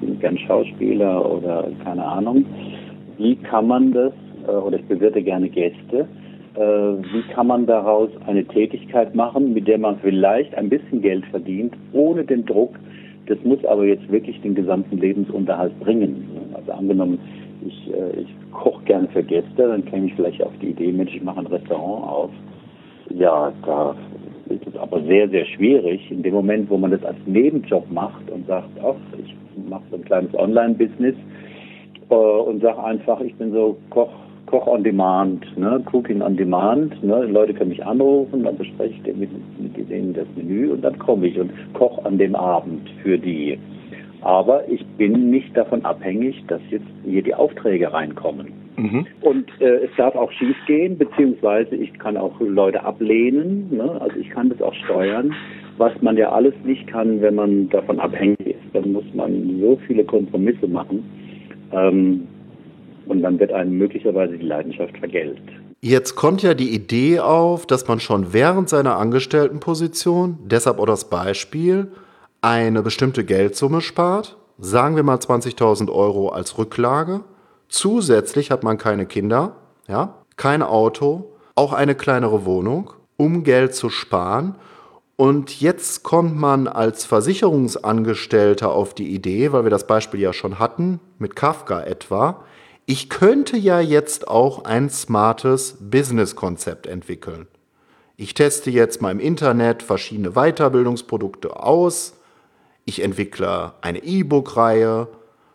bin 0.00 0.18
gern 0.20 0.38
Schauspieler 0.38 1.30
oder 1.30 1.68
keine 1.84 2.04
Ahnung. 2.04 2.44
Wie 3.18 3.36
kann 3.36 3.66
man 3.66 3.92
das, 3.92 4.12
äh, 4.46 4.50
oder 4.50 4.78
ich 4.78 4.84
bewirte 4.86 5.22
gerne 5.22 5.48
Gäste, 5.48 6.08
äh, 6.54 6.60
wie 6.60 7.22
kann 7.34 7.46
man 7.46 7.66
daraus 7.66 8.10
eine 8.26 8.44
Tätigkeit 8.44 9.14
machen, 9.14 9.52
mit 9.52 9.68
der 9.68 9.78
man 9.78 9.98
vielleicht 9.98 10.54
ein 10.54 10.68
bisschen 10.68 11.02
Geld 11.02 11.24
verdient, 11.26 11.74
ohne 11.92 12.24
den 12.24 12.44
Druck, 12.44 12.78
das 13.26 13.38
muss 13.44 13.64
aber 13.64 13.84
jetzt 13.84 14.10
wirklich 14.10 14.40
den 14.40 14.54
gesamten 14.54 14.98
Lebensunterhalt 14.98 15.78
bringen. 15.80 16.26
Also 16.54 16.72
angenommen, 16.72 17.18
ich, 17.66 17.90
äh, 17.94 18.20
ich 18.20 18.28
koche 18.50 18.82
gern 18.84 19.08
für 19.08 19.22
Gäste, 19.22 19.68
dann 19.68 19.84
käme 19.84 20.06
ich 20.06 20.14
vielleicht 20.14 20.42
auf 20.42 20.52
die 20.60 20.70
Idee, 20.70 20.92
Mensch, 20.92 21.14
ich 21.14 21.22
mache 21.22 21.40
ein 21.40 21.46
Restaurant 21.46 22.04
auf. 22.04 22.30
Ja, 23.10 23.52
da 23.64 23.94
ist 24.48 24.66
es 24.66 24.76
aber 24.76 25.02
sehr, 25.02 25.28
sehr 25.28 25.46
schwierig. 25.46 26.10
In 26.10 26.22
dem 26.22 26.34
Moment, 26.34 26.70
wo 26.70 26.76
man 26.76 26.90
das 26.90 27.04
als 27.04 27.18
Nebenjob 27.26 27.90
macht 27.90 28.30
und 28.30 28.46
sagt, 28.46 28.68
ach, 28.82 28.94
ich 29.22 29.34
mache 29.68 29.82
so 29.90 29.96
ein 29.96 30.04
kleines 30.04 30.34
Online-Business 30.34 31.14
äh, 32.10 32.14
und 32.14 32.62
sage 32.62 32.82
einfach, 32.82 33.20
ich 33.20 33.34
bin 33.36 33.52
so 33.52 33.76
Koch, 33.90 34.10
Koch 34.46 34.66
on 34.66 34.84
Demand, 34.84 35.46
ne, 35.56 35.82
Cooking 35.92 36.22
on 36.22 36.36
Demand. 36.36 37.02
Ne, 37.02 37.24
Leute 37.26 37.54
können 37.54 37.70
mich 37.70 37.84
anrufen, 37.84 38.44
dann 38.44 38.56
bespreche 38.56 38.94
ich 39.04 39.16
mit, 39.16 39.30
mit 39.58 39.90
denen 39.90 40.14
das 40.14 40.26
Menü 40.36 40.70
und 40.72 40.82
dann 40.82 40.98
komme 40.98 41.26
ich 41.26 41.38
und 41.38 41.50
koche 41.72 42.04
an 42.04 42.18
dem 42.18 42.34
Abend 42.34 42.88
für 43.02 43.18
die. 43.18 43.58
Aber 44.22 44.68
ich 44.68 44.84
bin 44.98 45.30
nicht 45.30 45.56
davon 45.56 45.84
abhängig, 45.84 46.44
dass 46.46 46.60
jetzt 46.70 46.86
hier 47.04 47.22
die 47.22 47.34
Aufträge 47.34 47.92
reinkommen. 47.92 48.61
Mhm. 48.76 49.06
Und 49.20 49.48
äh, 49.60 49.84
es 49.84 49.90
darf 49.96 50.14
auch 50.14 50.32
schief 50.32 50.56
gehen, 50.66 50.96
beziehungsweise 50.96 51.76
ich 51.76 51.92
kann 51.98 52.16
auch 52.16 52.40
Leute 52.40 52.82
ablehnen. 52.82 53.68
Ne? 53.70 54.00
Also 54.00 54.16
ich 54.16 54.30
kann 54.30 54.48
das 54.48 54.62
auch 54.62 54.74
steuern, 54.84 55.34
was 55.76 55.92
man 56.00 56.16
ja 56.16 56.30
alles 56.32 56.54
nicht 56.64 56.86
kann, 56.86 57.20
wenn 57.20 57.34
man 57.34 57.68
davon 57.68 58.00
abhängig 58.00 58.40
ist. 58.40 58.62
Dann 58.72 58.92
muss 58.92 59.04
man 59.14 59.60
so 59.60 59.78
viele 59.86 60.04
Kompromisse 60.04 60.66
machen. 60.68 61.04
Ähm, 61.72 62.26
und 63.06 63.22
dann 63.22 63.38
wird 63.38 63.52
einem 63.52 63.76
möglicherweise 63.78 64.38
die 64.38 64.46
Leidenschaft 64.46 64.96
vergällt. 64.98 65.42
Jetzt 65.80 66.14
kommt 66.14 66.42
ja 66.42 66.54
die 66.54 66.72
Idee 66.72 67.18
auf, 67.18 67.66
dass 67.66 67.88
man 67.88 67.98
schon 67.98 68.32
während 68.32 68.68
seiner 68.68 68.98
Angestelltenposition, 68.98 70.38
deshalb 70.46 70.78
auch 70.78 70.86
das 70.86 71.10
Beispiel, 71.10 71.88
eine 72.40 72.82
bestimmte 72.82 73.24
Geldsumme 73.24 73.80
spart, 73.80 74.36
sagen 74.58 74.94
wir 74.94 75.02
mal 75.02 75.16
20.000 75.16 75.90
Euro 75.90 76.28
als 76.28 76.56
Rücklage. 76.56 77.22
Zusätzlich 77.72 78.50
hat 78.50 78.64
man 78.64 78.76
keine 78.76 79.06
Kinder, 79.06 79.56
ja, 79.88 80.18
kein 80.36 80.62
Auto, 80.62 81.32
auch 81.54 81.72
eine 81.72 81.94
kleinere 81.94 82.44
Wohnung, 82.44 82.92
um 83.16 83.44
Geld 83.44 83.74
zu 83.74 83.88
sparen. 83.88 84.56
Und 85.16 85.58
jetzt 85.58 86.02
kommt 86.02 86.36
man 86.36 86.68
als 86.68 87.06
Versicherungsangestellter 87.06 88.70
auf 88.70 88.92
die 88.92 89.14
Idee, 89.14 89.52
weil 89.52 89.64
wir 89.64 89.70
das 89.70 89.86
Beispiel 89.86 90.20
ja 90.20 90.34
schon 90.34 90.58
hatten, 90.58 91.00
mit 91.18 91.34
Kafka 91.34 91.82
etwa, 91.82 92.44
ich 92.84 93.08
könnte 93.08 93.56
ja 93.56 93.80
jetzt 93.80 94.28
auch 94.28 94.66
ein 94.66 94.90
smartes 94.90 95.78
Business-Konzept 95.80 96.86
entwickeln. 96.86 97.46
Ich 98.18 98.34
teste 98.34 98.70
jetzt 98.70 99.00
mal 99.00 99.12
im 99.12 99.18
Internet 99.18 99.82
verschiedene 99.82 100.32
Weiterbildungsprodukte 100.32 101.56
aus, 101.56 102.12
ich 102.84 103.02
entwickle 103.02 103.72
eine 103.80 104.04
E-Book-Reihe, 104.04 105.08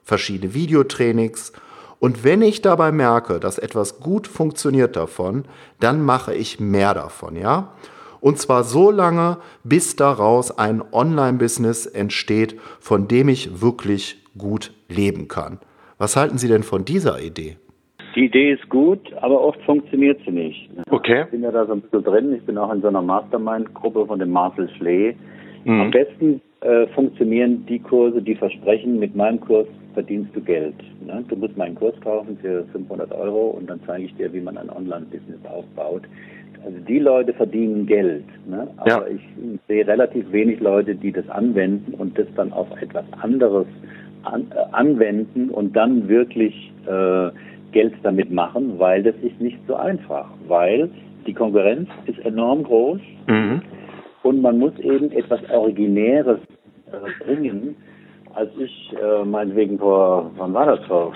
verschiedene 0.04 0.56
Videotrainings 0.56 1.52
und 2.00 2.24
wenn 2.24 2.42
ich 2.42 2.62
dabei 2.62 2.92
merke, 2.92 3.40
dass 3.40 3.58
etwas 3.58 4.00
gut 4.00 4.28
funktioniert 4.28 4.96
davon, 4.96 5.46
dann 5.80 6.02
mache 6.04 6.34
ich 6.34 6.60
mehr 6.60 6.94
davon, 6.94 7.36
ja? 7.36 7.74
Und 8.20 8.40
zwar 8.40 8.64
so 8.64 8.92
lange, 8.92 9.38
bis 9.64 9.96
daraus 9.96 10.58
ein 10.58 10.84
Online-Business 10.92 11.86
entsteht, 11.86 12.60
von 12.80 13.08
dem 13.08 13.30
ich 13.30 13.62
wirklich 13.62 14.24
gut 14.38 14.74
leben 14.90 15.28
kann. 15.28 15.60
Was 15.98 16.16
halten 16.16 16.38
Sie 16.38 16.48
denn 16.48 16.64
von 16.64 16.86
dieser 16.86 17.22
Idee? 17.22 17.58
Die 18.16 18.26
Idee 18.26 18.54
ist 18.54 18.68
gut, 18.70 19.14
aber 19.22 19.42
oft 19.42 19.62
funktioniert 19.62 20.20
sie 20.26 20.32
nicht. 20.32 20.70
Okay. 20.90 21.24
Ich 21.26 21.32
bin 21.32 21.44
ja 21.44 21.52
da 21.52 21.68
so 21.68 21.74
ein 21.74 21.82
bisschen 21.82 22.04
drin. 22.04 22.34
Ich 22.34 22.44
bin 22.44 22.58
auch 22.58 22.74
in 22.74 22.82
so 22.82 22.88
einer 22.88 23.02
Mastermind-Gruppe 23.02 24.08
von 24.08 24.18
dem 24.18 24.32
Marcel 24.32 24.70
Schlee. 24.78 25.16
Mhm. 25.66 25.82
Am 25.82 25.92
besten 25.92 26.42
äh, 26.62 26.88
funktionieren 26.88 27.66
die 27.68 27.80
Kurse, 27.80 28.22
die 28.22 28.36
versprechen, 28.36 29.00
mit 29.00 29.16
meinem 29.16 29.40
Kurs 29.40 29.68
verdienst 29.94 30.36
du 30.36 30.42
Geld. 30.42 30.76
Ne? 31.06 31.24
Du 31.28 31.36
musst 31.36 31.58
meinen 31.58 31.76
Kurs 31.76 31.96
kaufen 32.02 32.38
für 32.42 32.64
500 32.72 33.12
Euro 33.14 33.50
und 33.58 33.70
dann 33.70 33.80
zeige 33.86 34.06
ich 34.06 34.16
dir, 34.16 34.32
wie 34.34 34.42
man 34.42 34.58
ein 34.58 34.70
Online-Business 34.70 35.40
aufbaut. 35.46 36.04
Also 36.66 36.80
die 36.88 37.00
Leute 37.00 37.34
verdienen 37.34 37.86
Geld, 37.86 38.26
ne? 38.48 38.68
aber 38.78 38.90
ja. 38.90 39.06
ich 39.08 39.22
sehe 39.68 39.88
relativ 39.88 40.32
wenig 40.32 40.60
Leute, 40.60 40.96
die 40.96 41.12
das 41.12 41.30
anwenden 41.30 41.94
und 41.94 42.18
das 42.18 42.28
dann 42.36 42.52
auf 42.52 42.68
etwas 42.82 43.06
anderes 43.22 43.68
an, 44.24 44.48
äh, 44.52 44.60
anwenden 44.72 45.50
und 45.50 45.76
dann 45.76 46.08
wirklich 46.08 46.72
äh, 46.88 47.30
Geld 47.72 47.94
damit 48.04 48.32
machen, 48.32 48.80
weil 48.80 49.04
das 49.04 49.16
ist 49.22 49.40
nicht 49.40 49.60
so 49.68 49.76
einfach, 49.76 50.30
weil 50.48 50.90
die 51.28 51.34
Konkurrenz 51.34 51.90
ist 52.06 52.20
enorm 52.26 52.64
groß 52.64 53.00
mhm. 53.28 53.62
Und 54.24 54.42
man 54.42 54.58
muss 54.58 54.78
eben 54.80 55.12
etwas 55.12 55.40
Originäres 55.50 56.40
äh, 56.92 57.24
bringen. 57.24 57.76
Als 58.34 58.50
ich 58.58 58.94
äh, 59.02 59.26
meinetwegen 59.26 59.80
vor, 59.80 60.32
wann 60.38 60.54
war 60.54 60.66
das, 60.66 60.86
vor 60.86 61.14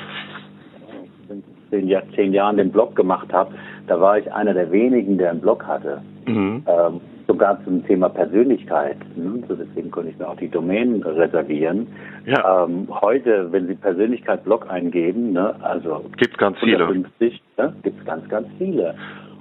zehn, 1.70 1.88
Jahr, 1.88 2.04
zehn 2.16 2.34
Jahren 2.34 2.58
den 2.58 2.72
Blog 2.72 2.96
gemacht 2.96 3.32
habe, 3.32 3.54
da 3.88 4.00
war 4.00 4.18
ich 4.18 4.32
einer 4.32 4.54
der 4.54 4.72
wenigen, 4.72 5.18
der 5.18 5.32
einen 5.32 5.42
Blog 5.42 5.66
hatte. 5.66 6.02
Mhm. 6.26 6.64
Ähm, 6.68 7.02
sogar 7.28 7.64
zum 7.64 7.86
Thema 7.86 8.10
Persönlichkeit. 8.10 8.98
Ne? 9.16 9.44
So 9.48 9.56
deswegen 9.56 9.90
konnte 9.90 10.10
ich 10.10 10.18
mir 10.18 10.28
auch 10.28 10.36
die 10.36 10.50
Domain 10.50 11.02
reservieren. 11.04 11.88
Ja. 12.26 12.66
Ähm, 12.66 12.88
heute, 12.90 13.52
wenn 13.52 13.68
Sie 13.68 13.76
Persönlichkeit 13.76 14.44
Blog 14.44 14.70
eingeben, 14.70 15.32
ne, 15.32 15.56
also 15.62 16.04
gibt 16.18 16.38
ganz 16.38 16.58
150, 16.62 17.08
viele, 17.18 17.68
ne, 17.68 17.74
gibt 17.84 18.00
es 18.00 18.06
ganz, 18.06 18.28
ganz 18.30 18.48
viele. 18.58 18.96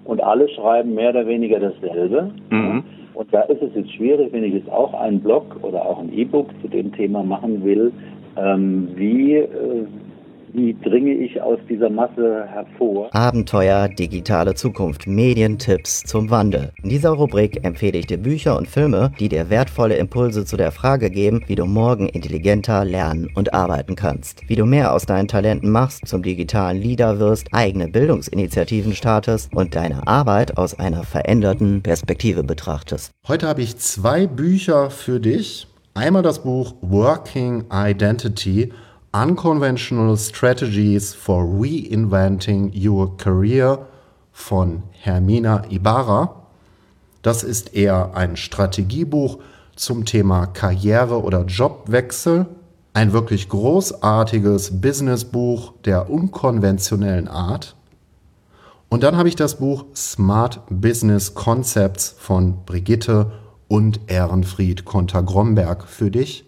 Und 0.04 0.22
alle 0.22 0.48
schreiben 0.48 0.94
mehr 0.94 1.10
oder 1.10 1.26
weniger 1.26 1.58
dasselbe. 1.58 2.30
Ne? 2.50 2.84
Und 3.14 3.32
da 3.32 3.42
ist 3.42 3.62
es 3.62 3.74
jetzt 3.74 3.92
schwierig, 3.92 4.32
wenn 4.32 4.44
ich 4.44 4.54
jetzt 4.54 4.70
auch 4.70 4.94
einen 4.94 5.20
Blog 5.20 5.56
oder 5.62 5.84
auch 5.84 5.98
ein 5.98 6.12
E-Book 6.12 6.48
zu 6.62 6.68
dem 6.68 6.92
Thema 6.92 7.22
machen 7.22 7.64
will, 7.64 7.92
ähm, 8.36 8.88
wie 8.94 9.34
äh, 9.34 9.86
wie 10.52 10.76
dringe 10.82 11.12
ich 11.12 11.40
aus 11.40 11.58
dieser 11.68 11.90
Masse 11.90 12.44
hervor? 12.46 13.14
Abenteuer, 13.14 13.88
digitale 13.88 14.54
Zukunft, 14.54 15.06
Medientipps 15.06 16.02
zum 16.02 16.30
Wandel. 16.30 16.72
In 16.82 16.88
dieser 16.88 17.10
Rubrik 17.10 17.64
empfehle 17.64 17.98
ich 17.98 18.06
dir 18.06 18.18
Bücher 18.18 18.56
und 18.56 18.66
Filme, 18.66 19.12
die 19.20 19.28
dir 19.28 19.50
wertvolle 19.50 19.96
Impulse 19.96 20.44
zu 20.44 20.56
der 20.56 20.72
Frage 20.72 21.10
geben, 21.10 21.42
wie 21.46 21.54
du 21.54 21.66
morgen 21.66 22.08
intelligenter 22.08 22.84
lernen 22.84 23.28
und 23.34 23.54
arbeiten 23.54 23.94
kannst. 23.94 24.48
Wie 24.48 24.56
du 24.56 24.66
mehr 24.66 24.92
aus 24.92 25.06
deinen 25.06 25.28
Talenten 25.28 25.70
machst, 25.70 26.06
zum 26.06 26.22
digitalen 26.22 26.80
Leader 26.80 27.18
wirst, 27.18 27.48
eigene 27.52 27.88
Bildungsinitiativen 27.88 28.94
startest 28.94 29.54
und 29.54 29.74
deine 29.74 30.06
Arbeit 30.06 30.56
aus 30.56 30.78
einer 30.78 31.04
veränderten 31.04 31.82
Perspektive 31.82 32.42
betrachtest. 32.42 33.12
Heute 33.28 33.46
habe 33.48 33.62
ich 33.62 33.76
zwei 33.76 34.26
Bücher 34.26 34.90
für 34.90 35.20
dich. 35.20 35.66
Einmal 35.94 36.22
das 36.22 36.42
Buch 36.42 36.74
Working 36.82 37.64
Identity 37.72 38.72
Unconventional 39.12 40.16
Strategies 40.16 41.14
for 41.14 41.42
Reinventing 41.42 42.70
Your 42.72 43.16
Career 43.16 43.88
von 44.30 44.84
Hermina 44.92 45.64
Ibarra. 45.68 46.46
Das 47.22 47.42
ist 47.42 47.74
eher 47.74 48.14
ein 48.14 48.36
Strategiebuch 48.36 49.38
zum 49.74 50.04
Thema 50.04 50.46
Karriere 50.46 51.24
oder 51.24 51.44
Jobwechsel. 51.44 52.46
Ein 52.92 53.12
wirklich 53.12 53.48
großartiges 53.48 54.80
Businessbuch 54.80 55.72
der 55.84 56.08
unkonventionellen 56.08 57.26
Art. 57.26 57.74
Und 58.90 59.02
dann 59.02 59.16
habe 59.16 59.28
ich 59.28 59.34
das 59.34 59.56
Buch 59.56 59.86
Smart 59.96 60.60
Business 60.70 61.34
Concepts 61.34 62.14
von 62.16 62.64
Brigitte 62.64 63.32
und 63.66 64.02
Ehrenfried 64.06 64.84
Konter-Gromberg 64.84 65.88
für 65.88 66.12
dich. 66.12 66.44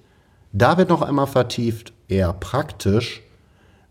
Da 0.53 0.79
wird 0.79 0.90
noch 0.90 1.03
einmal 1.03 1.27
vertieft, 1.27 1.92
eher 2.12 2.33
praktisch, 2.33 3.22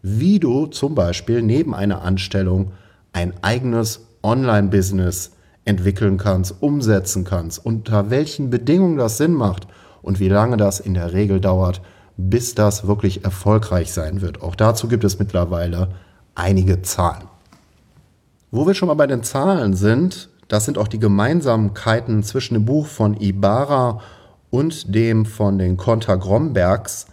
wie 0.01 0.39
du 0.39 0.67
zum 0.67 0.95
Beispiel 0.95 1.41
neben 1.41 1.73
einer 1.75 2.01
Anstellung 2.01 2.71
ein 3.13 3.33
eigenes 3.41 4.01
Online-Business 4.23 5.31
entwickeln 5.65 6.17
kannst, 6.17 6.55
umsetzen 6.61 7.23
kannst, 7.23 7.63
unter 7.65 8.09
welchen 8.09 8.49
Bedingungen 8.49 8.97
das 8.97 9.17
Sinn 9.17 9.33
macht 9.33 9.67
und 10.01 10.19
wie 10.19 10.29
lange 10.29 10.57
das 10.57 10.79
in 10.79 10.93
der 10.93 11.13
Regel 11.13 11.39
dauert, 11.39 11.81
bis 12.17 12.55
das 12.55 12.87
wirklich 12.87 13.23
erfolgreich 13.23 13.91
sein 13.91 14.21
wird. 14.21 14.41
Auch 14.41 14.55
dazu 14.55 14.87
gibt 14.87 15.03
es 15.03 15.19
mittlerweile 15.19 15.89
einige 16.35 16.81
Zahlen. 16.81 17.23
Wo 18.49 18.67
wir 18.67 18.73
schon 18.73 18.87
mal 18.87 18.95
bei 18.95 19.07
den 19.07 19.23
Zahlen 19.23 19.75
sind, 19.75 20.29
das 20.47 20.65
sind 20.65 20.77
auch 20.77 20.87
die 20.87 20.99
Gemeinsamkeiten 20.99 22.23
zwischen 22.23 22.55
dem 22.55 22.65
Buch 22.65 22.87
von 22.87 23.15
Ibarra 23.19 24.01
und 24.49 24.93
dem 24.93 25.25
von 25.25 25.57
den 25.57 25.77
Konter 25.77 26.17
Grombergs 26.17 27.05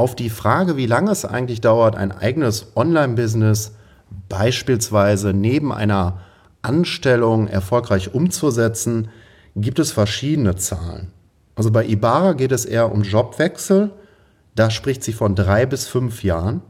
auf 0.00 0.16
die 0.16 0.30
Frage, 0.30 0.78
wie 0.78 0.86
lange 0.86 1.10
es 1.10 1.26
eigentlich 1.26 1.60
dauert, 1.60 1.94
ein 1.94 2.10
eigenes 2.10 2.68
Online-Business 2.74 3.72
beispielsweise 4.30 5.34
neben 5.34 5.74
einer 5.74 6.22
Anstellung 6.62 7.48
erfolgreich 7.48 8.14
umzusetzen, 8.14 9.10
gibt 9.54 9.78
es 9.78 9.92
verschiedene 9.92 10.56
Zahlen. 10.56 11.08
Also 11.54 11.70
bei 11.70 11.84
Ibarra 11.84 12.32
geht 12.32 12.50
es 12.50 12.64
eher 12.64 12.90
um 12.90 13.02
Jobwechsel. 13.02 13.90
Da 14.54 14.70
spricht 14.70 15.04
sie 15.04 15.12
von 15.12 15.34
drei 15.34 15.66
bis 15.66 15.86
fünf 15.86 16.24
Jahren. 16.24 16.62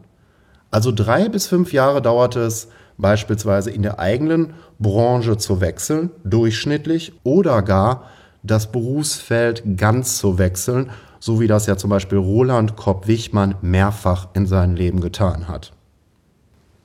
Also 0.72 0.90
drei 0.90 1.28
bis 1.28 1.46
fünf 1.46 1.72
Jahre 1.72 2.02
dauert 2.02 2.34
es 2.34 2.66
beispielsweise 2.98 3.70
in 3.70 3.82
der 3.82 4.00
eigenen 4.00 4.54
Branche 4.80 5.36
zu 5.36 5.60
wechseln, 5.60 6.10
durchschnittlich, 6.24 7.12
oder 7.22 7.62
gar 7.62 8.10
das 8.42 8.72
Berufsfeld 8.72 9.62
ganz 9.76 10.18
zu 10.18 10.36
wechseln 10.38 10.90
so 11.20 11.38
wie 11.38 11.46
das 11.46 11.66
ja 11.66 11.76
zum 11.76 11.90
Beispiel 11.90 12.18
Roland 12.18 12.76
Kopp-Wichmann 12.76 13.54
mehrfach 13.60 14.28
in 14.34 14.46
seinem 14.46 14.74
Leben 14.74 15.00
getan 15.00 15.46
hat. 15.46 15.72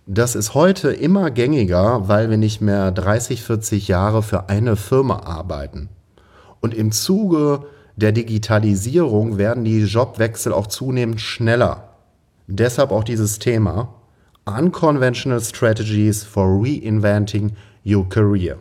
Das 0.06 0.36
ist 0.36 0.54
heute 0.54 0.91
immer 0.91 1.32
gängiger, 1.32 2.08
weil 2.08 2.30
wir 2.30 2.38
nicht 2.38 2.62
mehr 2.62 2.91
30, 2.91 3.41
40 3.41 3.88
Jahre 3.88 4.21
für 4.21 4.50
eine 4.50 4.76
Firma 4.76 5.21
arbeiten. 5.21 5.89
Und 6.62 6.76
im 6.76 6.91
Zuge 6.91 7.65
der 7.95 8.12
Digitalisierung 8.12 9.38
werden 9.38 9.63
die 9.63 9.80
Jobwechsel 9.80 10.54
auch 10.54 10.67
zunehmend 10.67 11.21
schneller. 11.21 11.89
Deshalb 12.48 12.91
auch 12.91 13.04
dieses 13.04 13.39
Thema 13.39 13.95
Unconventional 14.45 15.41
Strategies 15.41 16.24
for 16.24 16.45
Reinventing 16.62 17.54
Your 17.84 18.08
Career. 18.08 18.58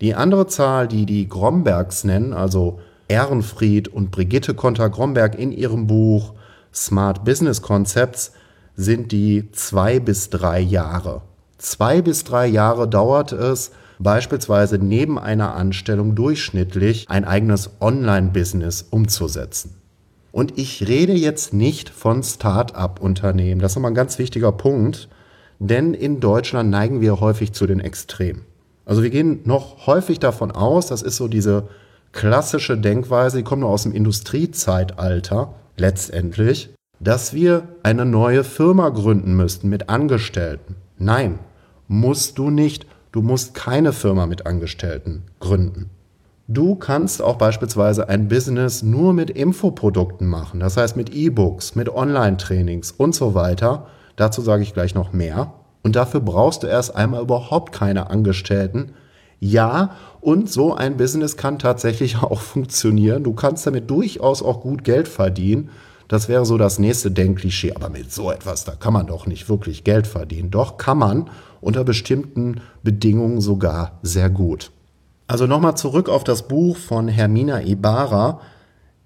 Die 0.00 0.14
andere 0.14 0.46
Zahl, 0.46 0.88
die 0.88 1.04
die 1.04 1.28
Grombergs 1.28 2.04
nennen, 2.04 2.32
also 2.32 2.78
Ehrenfried 3.12 3.88
und 3.88 4.10
Brigitte 4.10 4.54
Konter-Gromberg 4.54 5.38
in 5.38 5.52
ihrem 5.52 5.86
Buch 5.86 6.32
Smart 6.72 7.26
Business 7.26 7.60
Concepts 7.60 8.32
sind 8.74 9.12
die 9.12 9.52
zwei 9.52 10.00
bis 10.00 10.30
drei 10.30 10.60
Jahre. 10.60 11.20
Zwei 11.58 12.00
bis 12.00 12.24
drei 12.24 12.46
Jahre 12.46 12.88
dauert 12.88 13.32
es, 13.32 13.72
beispielsweise 13.98 14.78
neben 14.78 15.18
einer 15.18 15.54
Anstellung 15.54 16.14
durchschnittlich 16.14 17.10
ein 17.10 17.26
eigenes 17.26 17.72
Online-Business 17.80 18.86
umzusetzen. 18.88 19.74
Und 20.32 20.56
ich 20.56 20.88
rede 20.88 21.12
jetzt 21.12 21.52
nicht 21.52 21.90
von 21.90 22.22
Start-up-Unternehmen. 22.22 23.60
Das 23.60 23.72
ist 23.72 23.76
nochmal 23.76 23.90
ein 23.90 23.94
ganz 23.94 24.18
wichtiger 24.18 24.52
Punkt, 24.52 25.10
denn 25.58 25.92
in 25.92 26.18
Deutschland 26.18 26.70
neigen 26.70 27.02
wir 27.02 27.20
häufig 27.20 27.52
zu 27.52 27.66
den 27.66 27.78
Extremen. 27.78 28.46
Also 28.86 29.02
wir 29.02 29.10
gehen 29.10 29.40
noch 29.44 29.86
häufig 29.86 30.18
davon 30.18 30.50
aus, 30.50 30.86
das 30.86 31.02
ist 31.02 31.16
so 31.16 31.28
diese 31.28 31.68
klassische 32.12 32.78
Denkweise, 32.78 33.38
die 33.38 33.42
kommt 33.42 33.60
nur 33.60 33.70
aus 33.70 33.82
dem 33.82 33.92
Industriezeitalter 33.92 35.54
letztendlich, 35.76 36.74
dass 37.00 37.34
wir 37.34 37.68
eine 37.82 38.04
neue 38.04 38.44
Firma 38.44 38.90
gründen 38.90 39.34
müssten 39.36 39.68
mit 39.68 39.88
Angestellten. 39.88 40.76
Nein, 40.98 41.38
musst 41.88 42.38
du 42.38 42.50
nicht. 42.50 42.86
Du 43.10 43.20
musst 43.20 43.54
keine 43.54 43.92
Firma 43.92 44.26
mit 44.26 44.46
Angestellten 44.46 45.24
gründen. 45.40 45.90
Du 46.48 46.74
kannst 46.74 47.22
auch 47.22 47.36
beispielsweise 47.36 48.08
ein 48.08 48.28
Business 48.28 48.82
nur 48.82 49.12
mit 49.12 49.30
Infoprodukten 49.30 50.26
machen, 50.28 50.60
das 50.60 50.76
heißt 50.76 50.96
mit 50.96 51.14
E-Books, 51.14 51.74
mit 51.76 51.88
Online-Trainings 51.88 52.92
und 52.92 53.14
so 53.14 53.34
weiter. 53.34 53.86
Dazu 54.16 54.42
sage 54.42 54.62
ich 54.62 54.74
gleich 54.74 54.94
noch 54.94 55.12
mehr. 55.12 55.54
Und 55.82 55.96
dafür 55.96 56.20
brauchst 56.20 56.62
du 56.62 56.66
erst 56.66 56.94
einmal 56.94 57.22
überhaupt 57.22 57.72
keine 57.72 58.10
Angestellten, 58.10 58.92
ja, 59.44 59.96
und 60.20 60.48
so 60.48 60.72
ein 60.72 60.96
Business 60.96 61.36
kann 61.36 61.58
tatsächlich 61.58 62.16
auch 62.22 62.40
funktionieren. 62.40 63.24
Du 63.24 63.32
kannst 63.32 63.66
damit 63.66 63.90
durchaus 63.90 64.40
auch 64.40 64.60
gut 64.60 64.84
Geld 64.84 65.08
verdienen. 65.08 65.70
Das 66.06 66.28
wäre 66.28 66.46
so 66.46 66.58
das 66.58 66.78
nächste 66.78 67.10
Denkklischee. 67.10 67.72
Aber 67.74 67.88
mit 67.88 68.12
so 68.12 68.30
etwas, 68.30 68.64
da 68.64 68.76
kann 68.76 68.92
man 68.92 69.08
doch 69.08 69.26
nicht 69.26 69.48
wirklich 69.48 69.82
Geld 69.82 70.06
verdienen. 70.06 70.52
Doch 70.52 70.76
kann 70.76 70.98
man 70.98 71.28
unter 71.60 71.82
bestimmten 71.82 72.60
Bedingungen 72.84 73.40
sogar 73.40 73.98
sehr 74.02 74.30
gut. 74.30 74.70
Also 75.26 75.48
nochmal 75.48 75.76
zurück 75.76 76.08
auf 76.08 76.22
das 76.22 76.46
Buch 76.46 76.76
von 76.76 77.08
Hermina 77.08 77.62
Ibarra. 77.62 78.40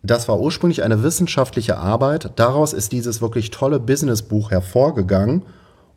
Das 0.03 0.29
war 0.29 0.39
ursprünglich 0.39 0.83
eine 0.83 1.03
wissenschaftliche 1.03 1.79
Arbeit. 1.79 2.33
Daraus 2.37 2.75
ist 2.75 2.93
dieses 2.93 3.23
wirklich 3.23 3.51
tolle 3.51 3.81
Businessbuch 3.81 4.51
hervorgegangen. 4.51 5.45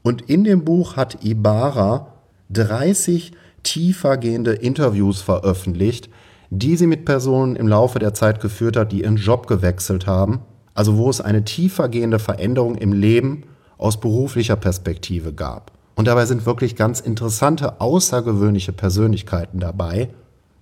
Und 0.02 0.21
in 0.30 0.45
dem 0.45 0.63
Buch 0.63 0.95
hat 0.95 1.25
Ibarra 1.25 2.13
30 2.52 3.34
tiefergehende 3.63 4.54
Interviews 4.54 5.22
veröffentlicht, 5.22 6.10
die 6.50 6.76
sie 6.76 6.88
mit 6.88 7.06
Personen 7.06 7.56
im 7.56 7.67
Laufe 7.67 8.00
der 8.00 8.13
Zeit 8.13 8.39
geführt 8.41 8.76
hat, 8.76 8.91
die 8.91 9.04
ihren 9.04 9.17
Job 9.17 9.48
gewechselt 9.48 10.08
haben, 10.08 10.41
also 10.74 10.98
wo 10.98 11.10
es 11.10 11.22
eine 11.22 11.43
tiefergehende 11.43 12.19
Veränderung 12.19 12.76
im 12.76 12.93
Leben 12.93 13.43
aus 13.78 14.00
beruflicher 14.00 14.56
Perspektive 14.56 15.34
gab. 15.34 15.72
Und 15.95 16.08
dabei 16.08 16.26
sind 16.26 16.45
wirklich 16.45 16.76
ganz 16.76 17.02
interessante, 17.02 17.82
außergewöhnliche 17.82 18.72
Persönlichkeiten 18.72 19.60
dabei. 19.60 20.10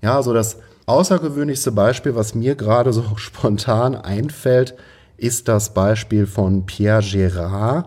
Ja, 0.01 0.21
so 0.23 0.33
das 0.33 0.57
außergewöhnlichste 0.88 1.71
Beispiel, 1.71 2.15
was 2.15 2.33
mir 2.33 2.55
gerade 2.55 2.91
so 2.91 3.03
spontan 3.15 3.95
einfällt, 3.95 4.75
ist 5.17 5.47
das 5.47 5.73
Beispiel 5.73 6.27
von 6.27 6.65
Pierre 6.65 7.01
Gérard. 7.01 7.86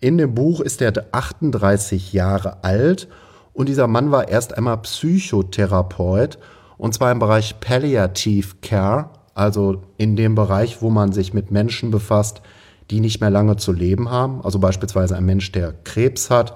In 0.00 0.18
dem 0.18 0.34
Buch 0.34 0.60
ist 0.60 0.82
er 0.82 0.92
38 1.12 2.12
Jahre 2.12 2.62
alt 2.64 3.08
und 3.54 3.68
dieser 3.68 3.86
Mann 3.86 4.10
war 4.10 4.28
erst 4.28 4.56
einmal 4.56 4.78
Psychotherapeut 4.78 6.38
und 6.76 6.92
zwar 6.92 7.12
im 7.12 7.20
Bereich 7.20 7.60
Palliative 7.60 8.56
Care, 8.60 9.10
also 9.34 9.82
in 9.96 10.16
dem 10.16 10.34
Bereich, 10.34 10.82
wo 10.82 10.90
man 10.90 11.12
sich 11.12 11.32
mit 11.32 11.50
Menschen 11.50 11.90
befasst, 11.90 12.42
die 12.90 13.00
nicht 13.00 13.20
mehr 13.20 13.30
lange 13.30 13.56
zu 13.56 13.72
leben 13.72 14.10
haben. 14.10 14.42
Also 14.44 14.58
beispielsweise 14.58 15.16
ein 15.16 15.24
Mensch, 15.24 15.52
der 15.52 15.72
Krebs 15.84 16.30
hat 16.30 16.54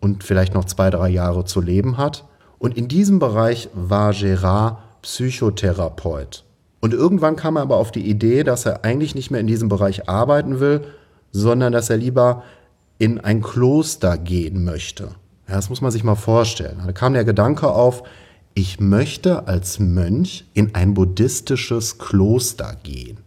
und 0.00 0.24
vielleicht 0.24 0.54
noch 0.54 0.64
zwei, 0.64 0.90
drei 0.90 1.08
Jahre 1.08 1.44
zu 1.44 1.60
leben 1.60 1.98
hat. 1.98 2.24
Und 2.58 2.76
in 2.76 2.88
diesem 2.88 3.18
Bereich 3.18 3.68
war 3.74 4.12
Gérard 4.12 4.78
Psychotherapeut. 5.02 6.44
Und 6.80 6.94
irgendwann 6.94 7.36
kam 7.36 7.56
er 7.56 7.62
aber 7.62 7.76
auf 7.76 7.90
die 7.90 8.08
Idee, 8.08 8.44
dass 8.44 8.64
er 8.64 8.84
eigentlich 8.84 9.14
nicht 9.14 9.30
mehr 9.30 9.40
in 9.40 9.46
diesem 9.46 9.68
Bereich 9.68 10.08
arbeiten 10.08 10.60
will, 10.60 10.82
sondern 11.32 11.72
dass 11.72 11.90
er 11.90 11.96
lieber 11.96 12.44
in 12.98 13.20
ein 13.20 13.42
Kloster 13.42 14.16
gehen 14.16 14.64
möchte. 14.64 15.10
Ja, 15.48 15.54
das 15.54 15.70
muss 15.70 15.80
man 15.80 15.90
sich 15.90 16.04
mal 16.04 16.14
vorstellen. 16.14 16.82
Da 16.84 16.92
kam 16.92 17.14
der 17.14 17.24
Gedanke 17.24 17.68
auf, 17.68 18.02
ich 18.54 18.80
möchte 18.80 19.46
als 19.46 19.78
Mönch 19.78 20.44
in 20.52 20.74
ein 20.74 20.94
buddhistisches 20.94 21.98
Kloster 21.98 22.76
gehen. 22.82 23.18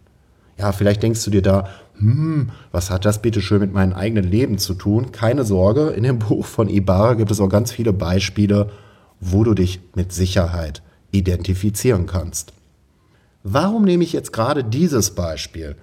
Ja, 0.58 0.72
vielleicht 0.72 1.02
denkst 1.02 1.24
du 1.24 1.30
dir 1.30 1.42
da, 1.42 1.68
hm, 1.98 2.50
was 2.70 2.90
hat 2.90 3.04
das 3.04 3.22
bitte 3.22 3.40
schön 3.40 3.60
mit 3.60 3.72
meinem 3.72 3.94
eigenen 3.94 4.24
Leben 4.24 4.58
zu 4.58 4.74
tun? 4.74 5.10
Keine 5.10 5.44
Sorge, 5.44 5.88
in 5.88 6.04
dem 6.04 6.18
Buch 6.20 6.46
von 6.46 6.68
Ibarra 6.68 7.14
gibt 7.14 7.30
es 7.30 7.40
auch 7.40 7.48
ganz 7.48 7.72
viele 7.72 7.92
Beispiele, 7.92 8.70
wo 9.20 9.42
du 9.42 9.54
dich 9.54 9.80
mit 9.94 10.12
Sicherheit 10.12 10.82
identifizieren 11.10 12.06
kannst. 12.06 12.52
Warum 13.42 13.84
nehme 13.84 14.04
ich 14.04 14.12
jetzt 14.12 14.32
gerade 14.32 14.62
dieses 14.62 15.14
Beispiel? 15.14 15.76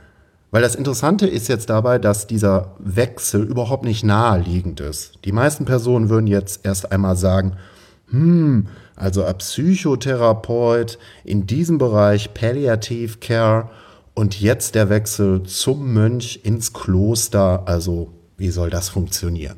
Weil 0.51 0.61
das 0.63 0.75
Interessante 0.75 1.27
ist 1.27 1.47
jetzt 1.47 1.69
dabei, 1.69 1.99
dass 1.99 2.25
dieser 2.25 2.75
Wechsel 2.79 3.43
überhaupt 3.43 3.85
nicht 3.85 4.03
naheliegend 4.03 4.79
ist. 4.79 5.19
Die 5.25 5.31
meisten 5.31 5.65
Personen 5.65 6.09
würden 6.09 6.27
jetzt 6.27 6.65
erst 6.65 6.91
einmal 6.91 7.15
sagen, 7.15 7.53
hm, 8.09 8.67
also 8.95 9.23
ein 9.23 9.37
Psychotherapeut 9.37 10.97
in 11.23 11.45
diesem 11.45 11.77
Bereich 11.77 12.33
Palliative 12.33 13.17
Care 13.19 13.69
und 14.15 14.41
jetzt 14.41 14.73
der 14.75 14.89
Wechsel 14.89 15.43
zum 15.43 15.93
Mönch 15.93 16.39
ins 16.43 16.73
Kloster, 16.73 17.63
also 17.67 18.09
wie 18.37 18.49
soll 18.49 18.71
das 18.71 18.89
funktionieren? 18.89 19.57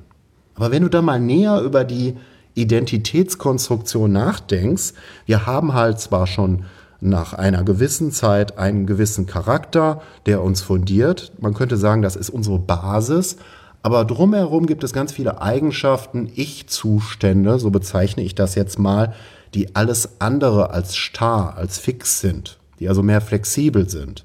Aber 0.56 0.72
wenn 0.72 0.84
du 0.84 0.90
da 0.90 1.02
mal 1.02 1.20
näher 1.20 1.62
über 1.62 1.86
die 1.86 2.18
Identitätskonstruktion 2.54 4.12
nachdenkst, 4.12 4.94
wir 5.26 5.46
haben 5.46 5.74
halt 5.74 6.00
zwar 6.00 6.28
schon 6.28 6.66
nach 7.02 7.34
einer 7.34 7.64
gewissen 7.64 8.12
Zeit 8.12 8.58
einen 8.60 8.86
gewissen 8.86 9.26
Charakter, 9.26 10.02
der 10.28 10.42
uns 10.44 10.62
fundiert. 10.62 11.34
Man 11.40 11.56
könnte 11.56 11.76
sagen, 11.76 12.04
das 12.04 12.16
ist 12.16 12.30
unsere 12.30 12.60
Basis. 12.60 13.38
Aber 13.84 14.06
drumherum 14.06 14.68
gibt 14.68 14.84
es 14.84 14.94
ganz 14.94 15.12
viele 15.12 15.42
Eigenschaften, 15.42 16.32
Ich-Zustände, 16.36 17.58
so 17.58 17.72
bezeichne 17.72 18.22
ich 18.22 18.36
das 18.36 18.54
jetzt 18.54 18.78
mal, 18.78 19.14
die 19.56 19.76
alles 19.76 20.22
andere 20.22 20.70
als 20.70 20.96
starr, 20.96 21.58
als 21.58 21.80
fix 21.80 22.22
sind, 22.22 22.60
die 22.80 22.88
also 22.88 23.02
mehr 23.02 23.20
flexibel 23.20 23.90
sind. 23.90 24.24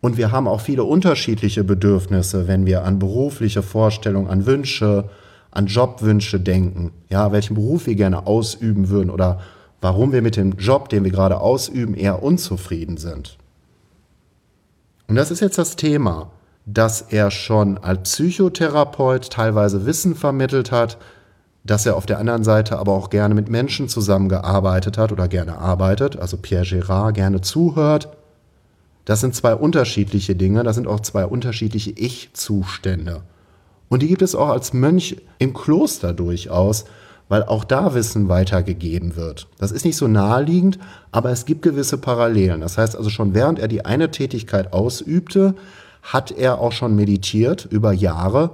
Und 0.00 0.16
wir 0.16 0.32
haben 0.32 0.48
auch 0.48 0.62
viele 0.62 0.84
unterschiedliche 0.84 1.64
Bedürfnisse, 1.64 2.48
wenn 2.48 2.64
wir 2.64 2.84
an 2.84 2.98
berufliche 2.98 3.62
Vorstellungen, 3.62 4.28
an 4.28 4.46
Wünsche, 4.46 5.10
an 5.50 5.66
Jobwünsche 5.66 6.40
denken. 6.40 6.92
Ja, 7.10 7.32
welchen 7.32 7.54
Beruf 7.54 7.86
wir 7.86 7.94
gerne 7.94 8.26
ausüben 8.26 8.88
würden 8.88 9.10
oder 9.10 9.40
warum 9.84 10.12
wir 10.12 10.22
mit 10.22 10.36
dem 10.36 10.54
Job, 10.56 10.88
den 10.88 11.04
wir 11.04 11.12
gerade 11.12 11.40
ausüben, 11.40 11.94
eher 11.94 12.22
unzufrieden 12.22 12.96
sind. 12.96 13.38
Und 15.06 15.14
das 15.14 15.30
ist 15.30 15.40
jetzt 15.40 15.58
das 15.58 15.76
Thema, 15.76 16.30
dass 16.66 17.02
er 17.02 17.30
schon 17.30 17.78
als 17.78 18.10
Psychotherapeut 18.10 19.30
teilweise 19.30 19.86
Wissen 19.86 20.16
vermittelt 20.16 20.72
hat, 20.72 20.98
dass 21.62 21.86
er 21.86 21.96
auf 21.96 22.06
der 22.06 22.18
anderen 22.18 22.42
Seite 22.42 22.78
aber 22.78 22.92
auch 22.92 23.10
gerne 23.10 23.34
mit 23.34 23.48
Menschen 23.48 23.88
zusammengearbeitet 23.88 24.98
hat 24.98 25.12
oder 25.12 25.28
gerne 25.28 25.58
arbeitet, 25.58 26.18
also 26.18 26.36
Pierre 26.36 26.64
Gérard 26.64 27.12
gerne 27.12 27.40
zuhört 27.40 28.08
das 29.04 29.20
sind 29.20 29.34
zwei 29.34 29.54
unterschiedliche 29.54 30.34
Dinge, 30.34 30.62
das 30.62 30.76
sind 30.76 30.86
auch 30.86 31.00
zwei 31.00 31.26
unterschiedliche 31.26 31.90
Ich-Zustände. 31.90 33.22
Und 33.88 34.02
die 34.02 34.08
gibt 34.08 34.22
es 34.22 34.34
auch 34.34 34.48
als 34.48 34.72
Mönch 34.72 35.18
im 35.38 35.52
Kloster 35.52 36.12
durchaus, 36.14 36.86
weil 37.28 37.42
auch 37.42 37.64
da 37.64 37.94
Wissen 37.94 38.28
weitergegeben 38.28 39.16
wird. 39.16 39.48
Das 39.58 39.72
ist 39.72 39.84
nicht 39.84 39.96
so 39.96 40.08
naheliegend, 40.08 40.78
aber 41.10 41.30
es 41.30 41.46
gibt 41.46 41.62
gewisse 41.62 41.98
Parallelen. 41.98 42.60
Das 42.60 42.78
heißt 42.78 42.96
also 42.96 43.10
schon 43.10 43.34
während 43.34 43.58
er 43.58 43.68
die 43.68 43.84
eine 43.84 44.10
Tätigkeit 44.10 44.72
ausübte, 44.72 45.54
hat 46.02 46.30
er 46.30 46.60
auch 46.60 46.72
schon 46.72 46.94
meditiert 46.94 47.66
über 47.70 47.92
Jahre 47.92 48.50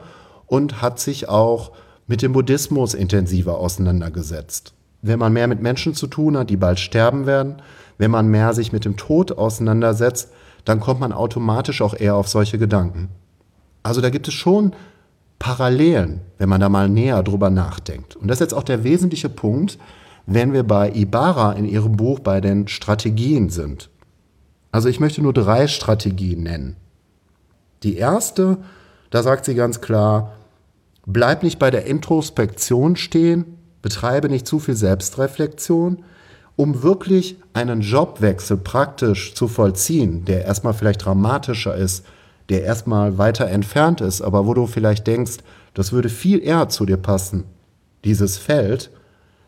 und 0.47 0.83
hat 0.83 1.01
sich 1.01 1.29
auch 1.29 1.73
mit 2.07 2.23
dem 2.23 2.33
Buddhismus 2.33 2.95
intensiver 2.95 3.59
auseinandergesetzt. 3.59 4.73
Wenn 5.03 5.19
man 5.19 5.33
mehr 5.33 5.47
mit 5.47 5.63
Menschen 5.63 5.95
zu 5.95 6.07
tun 6.07 6.37
hat, 6.37 6.51
die 6.51 6.57
bald 6.57 6.79
sterben 6.79 7.27
werden, 7.27 7.63
wenn 7.99 8.11
man 8.11 8.29
mehr 8.29 8.55
sich 8.55 8.73
mit 8.73 8.85
dem 8.85 8.97
Tod 8.97 9.33
auseinandersetzt, 9.33 10.31
dann 10.65 10.81
kommt 10.81 11.01
man 11.01 11.13
automatisch 11.13 11.83
auch 11.83 11.95
eher 11.95 12.17
auf 12.17 12.29
solche 12.29 12.59
Gedanken. 12.59 13.09
Also 13.83 14.01
da 14.01 14.11
gibt 14.11 14.29
es 14.29 14.35
schon 14.35 14.73
Parallelen, 15.41 16.21
wenn 16.39 16.51
man 16.51 16.61
da 16.61 16.69
mal 16.69 16.89
näher 16.89 17.25
drüber 17.25 17.51
nachdenkt. 17.51 18.15
Und 18.15 18.29
das 18.29 18.37
ist 18.37 18.41
jetzt 18.41 18.55
auch 18.55 18.63
der 18.63 18.85
wesentliche 18.85 19.31
Punkt, 19.31 19.79
wenn 20.27 20.53
wir 20.53 20.63
bei 20.63 20.93
Ibarra 20.93 21.53
in 21.53 21.65
ihrem 21.65 21.97
Buch 21.97 22.21
bei 22.21 22.41
den 22.41 22.69
Strategien 22.69 23.49
sind. 23.49 23.89
Also 24.71 24.89
ich 24.89 25.01
möchte 25.01 25.23
nur 25.23 25.33
drei 25.33 25.67
Strategien 25.67 26.45
nennen. 26.45 26.77
Die 27.83 27.97
erste, 27.97 28.59
da 29.09 29.23
sagt 29.23 29.47
sie 29.47 29.55
ganz 29.55 29.81
klar, 29.81 30.35
bleib 31.07 31.43
nicht 31.43 31.59
bei 31.59 31.71
der 31.71 31.87
Introspektion 31.87 32.95
stehen, 32.97 33.57
betreibe 33.81 34.29
nicht 34.29 34.47
zu 34.47 34.59
viel 34.59 34.77
Selbstreflexion, 34.77 36.05
um 36.57 36.83
wirklich 36.83 37.39
einen 37.55 37.81
Jobwechsel 37.81 38.59
praktisch 38.59 39.35
zu 39.35 39.49
vollziehen, 39.49 40.27
der 40.27 40.45
erstmal 40.45 40.75
vielleicht 40.75 41.07
dramatischer 41.07 41.75
ist, 41.75 42.05
der 42.51 42.65
erstmal 42.65 43.17
weiter 43.17 43.47
entfernt 43.47 44.01
ist, 44.01 44.21
aber 44.21 44.47
wo 44.47 44.55
du 44.55 44.67
vielleicht 44.67 45.07
denkst, 45.07 45.39
das 45.75 45.93
würde 45.93 46.09
viel 46.09 46.43
eher 46.43 46.69
zu 46.69 46.85
dir 46.85 46.97
passen, 46.97 47.45
dieses 48.05 48.39
Feld, 48.39 48.91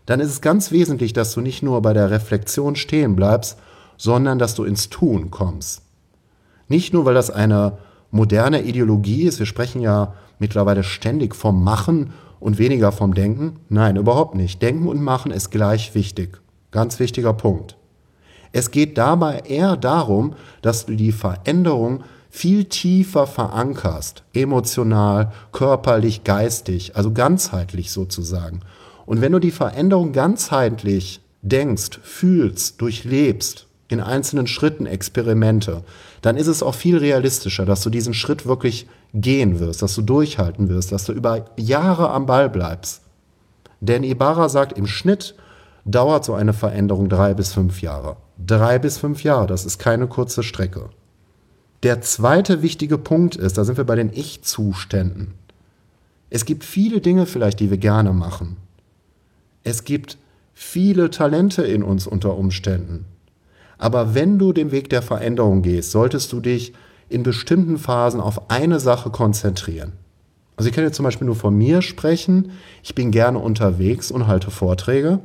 dann 0.07 0.21
ist 0.21 0.31
es 0.31 0.41
ganz 0.41 0.71
wesentlich, 0.73 1.13
dass 1.13 1.33
du 1.33 1.41
nicht 1.41 1.63
nur 1.63 1.83
bei 1.83 1.93
der 1.93 2.11
Reflexion 2.11 2.77
stehen 2.77 3.17
bleibst, 3.17 3.59
sondern 3.97 4.39
dass 4.39 4.55
du 4.55 4.65
ins 4.65 4.89
Tun 4.89 5.31
kommst. 5.31 5.83
Nicht 6.69 6.93
nur, 6.93 7.05
weil 7.05 7.15
das 7.15 7.31
eine 7.31 7.79
moderne 8.11 8.63
Ideologie 8.63 9.23
ist, 9.25 9.39
wir 9.39 9.47
sprechen 9.47 9.81
ja 9.81 10.15
mittlerweile 10.39 10.83
ständig 10.83 11.35
vom 11.35 11.63
Machen 11.63 12.13
und 12.41 12.59
weniger 12.59 12.93
vom 12.93 13.15
Denken. 13.15 13.61
Nein, 13.69 13.97
überhaupt 13.97 14.35
nicht. 14.35 14.61
Denken 14.63 14.89
und 14.89 15.01
Machen 15.01 15.31
ist 15.31 15.51
gleich 15.51 15.95
wichtig. 15.95 16.41
Ganz 16.71 16.99
wichtiger 16.99 17.33
Punkt. 17.33 17.77
Es 18.53 18.71
geht 18.71 18.99
dabei 18.99 19.41
eher 19.47 19.77
darum, 19.77 20.35
dass 20.61 20.87
du 20.87 20.95
die 20.95 21.13
Veränderung 21.13 22.03
viel 22.35 22.65
tiefer 22.65 23.27
verankerst, 23.27 24.23
emotional, 24.33 25.33
körperlich, 25.53 26.25
geistig, 26.25 26.97
also 26.97 27.13
ganzheitlich 27.13 27.91
sozusagen. 27.91 28.61
Und 29.05 29.21
wenn 29.21 29.33
du 29.33 29.39
die 29.39 29.51
Veränderung 29.51 30.13
ganzheitlich 30.13 31.21
denkst, 31.43 32.01
fühlst, 32.03 32.81
durchlebst, 32.81 33.67
in 33.89 34.01
einzelnen 34.01 34.47
Schritten 34.47 34.87
Experimente, 34.87 35.85
dann 36.23 36.39
ist 36.39 36.47
es 36.47 36.63
auch 36.63 36.75
viel 36.75 36.97
realistischer, 36.97 37.67
dass 37.67 37.83
du 37.83 37.91
diesen 37.91 38.15
Schritt 38.15 38.47
wirklich 38.47 38.87
gehen 39.13 39.61
wirst, 39.61 39.83
dass 39.83 39.95
du 39.95 40.01
durchhalten 40.01 40.71
wirst, 40.71 40.91
dass 40.91 41.05
du 41.05 41.13
über 41.13 41.45
Jahre 41.59 42.09
am 42.09 42.25
Ball 42.25 42.49
bleibst. 42.49 43.03
Denn 43.83 44.05
Ibarra 44.05 44.49
sagt, 44.49 44.79
im 44.79 44.87
Schnitt 44.87 45.35
dauert 45.85 46.25
so 46.25 46.33
eine 46.33 46.55
Veränderung 46.55 47.11
drei 47.11 47.35
bis 47.35 47.53
fünf 47.53 47.83
Jahre. 47.83 48.17
Drei 48.39 48.79
bis 48.79 48.97
fünf 48.97 49.23
Jahre, 49.23 49.47
das 49.47 49.67
ist 49.67 49.79
keine 49.79 50.07
kurze 50.07 50.43
Strecke. 50.43 50.89
Der 51.83 52.01
zweite 52.01 52.63
wichtige 52.63 52.97
Punkt 52.97 53.35
ist, 53.35 53.59
da 53.59 53.65
sind 53.65 53.77
wir 53.77 53.85
bei 53.85 53.97
den 53.97 54.13
Ich-Zuständen. 54.13 55.35
Es 56.31 56.45
gibt 56.45 56.63
viele 56.63 57.01
Dinge 57.01 57.27
vielleicht, 57.27 57.59
die 57.59 57.71
wir 57.71 57.77
gerne 57.77 58.13
machen. 58.13 58.57
Es 59.65 59.83
gibt 59.83 60.17
viele 60.55 61.11
Talente 61.11 61.63
in 61.63 61.83
uns 61.83 62.07
unter 62.07 62.37
Umständen. 62.37 63.05
Aber 63.79 64.15
wenn 64.15 64.39
du 64.39 64.53
den 64.53 64.71
Weg 64.71 64.91
der 64.91 65.03
Veränderung 65.03 65.63
gehst, 65.63 65.91
solltest 65.91 66.33
du 66.33 66.39
dich 66.39 66.73
in 67.09 67.25
bestimmten 67.25 67.79
Phasen 67.79 68.21
auf 68.21 68.49
eine 68.49 68.79
Sache 68.79 69.11
konzentrieren. 69.11 69.93
Also 70.57 70.69
ich 70.69 70.75
kann 70.77 70.85
jetzt 70.85 70.97
zum 70.97 71.05
Beispiel 71.05 71.27
nur 71.27 71.35
von 71.35 71.57
mir 71.57 71.83
sprechen. 71.83 72.53
Ich 72.85 72.95
bin 72.95 73.11
gerne 73.11 73.41
unterwegs 73.41 74.13
und 74.13 74.29
halte 74.29 74.53
Vorträge. 74.53 75.19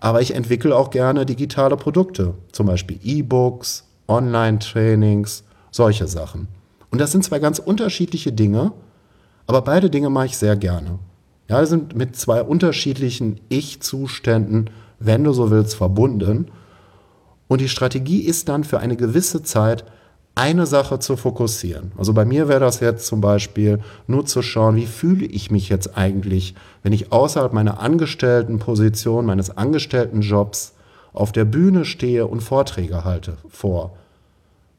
Aber 0.00 0.20
ich 0.20 0.34
entwickle 0.34 0.76
auch 0.76 0.90
gerne 0.90 1.24
digitale 1.24 1.76
Produkte, 1.76 2.34
zum 2.52 2.66
Beispiel 2.66 2.98
E-Books, 3.02 3.84
Online-Trainings, 4.06 5.44
solche 5.70 6.06
Sachen. 6.06 6.48
Und 6.90 7.00
das 7.00 7.12
sind 7.12 7.24
zwei 7.24 7.38
ganz 7.38 7.58
unterschiedliche 7.58 8.32
Dinge, 8.32 8.72
aber 9.46 9.62
beide 9.62 9.90
Dinge 9.90 10.10
mache 10.10 10.26
ich 10.26 10.36
sehr 10.36 10.56
gerne. 10.56 10.98
Ja, 11.48 11.64
sind 11.64 11.96
mit 11.96 12.16
zwei 12.16 12.42
unterschiedlichen 12.42 13.40
Ich-Zuständen, 13.48 14.70
wenn 14.98 15.24
du 15.24 15.32
so 15.32 15.50
willst, 15.50 15.76
verbunden. 15.76 16.50
Und 17.46 17.60
die 17.62 17.68
Strategie 17.68 18.20
ist 18.20 18.48
dann 18.48 18.64
für 18.64 18.80
eine 18.80 18.96
gewisse 18.96 19.42
Zeit 19.42 19.84
eine 20.34 20.66
Sache 20.66 21.00
zu 21.00 21.16
fokussieren. 21.16 21.90
Also 21.98 22.12
bei 22.12 22.24
mir 22.24 22.46
wäre 22.46 22.60
das 22.60 22.78
jetzt 22.78 23.06
zum 23.06 23.20
Beispiel 23.20 23.80
nur 24.06 24.24
zu 24.24 24.40
schauen, 24.40 24.76
wie 24.76 24.86
fühle 24.86 25.26
ich 25.26 25.50
mich 25.50 25.68
jetzt 25.68 25.96
eigentlich, 25.96 26.54
wenn 26.84 26.92
ich 26.92 27.10
außerhalb 27.10 27.52
meiner 27.52 27.80
Angestelltenposition, 27.80 29.26
meines 29.26 29.56
Angestelltenjobs 29.56 30.74
auf 31.12 31.32
der 31.32 31.44
Bühne 31.44 31.84
stehe 31.84 32.26
und 32.26 32.40
Vorträge 32.40 33.04
halte 33.04 33.38
vor. 33.48 33.96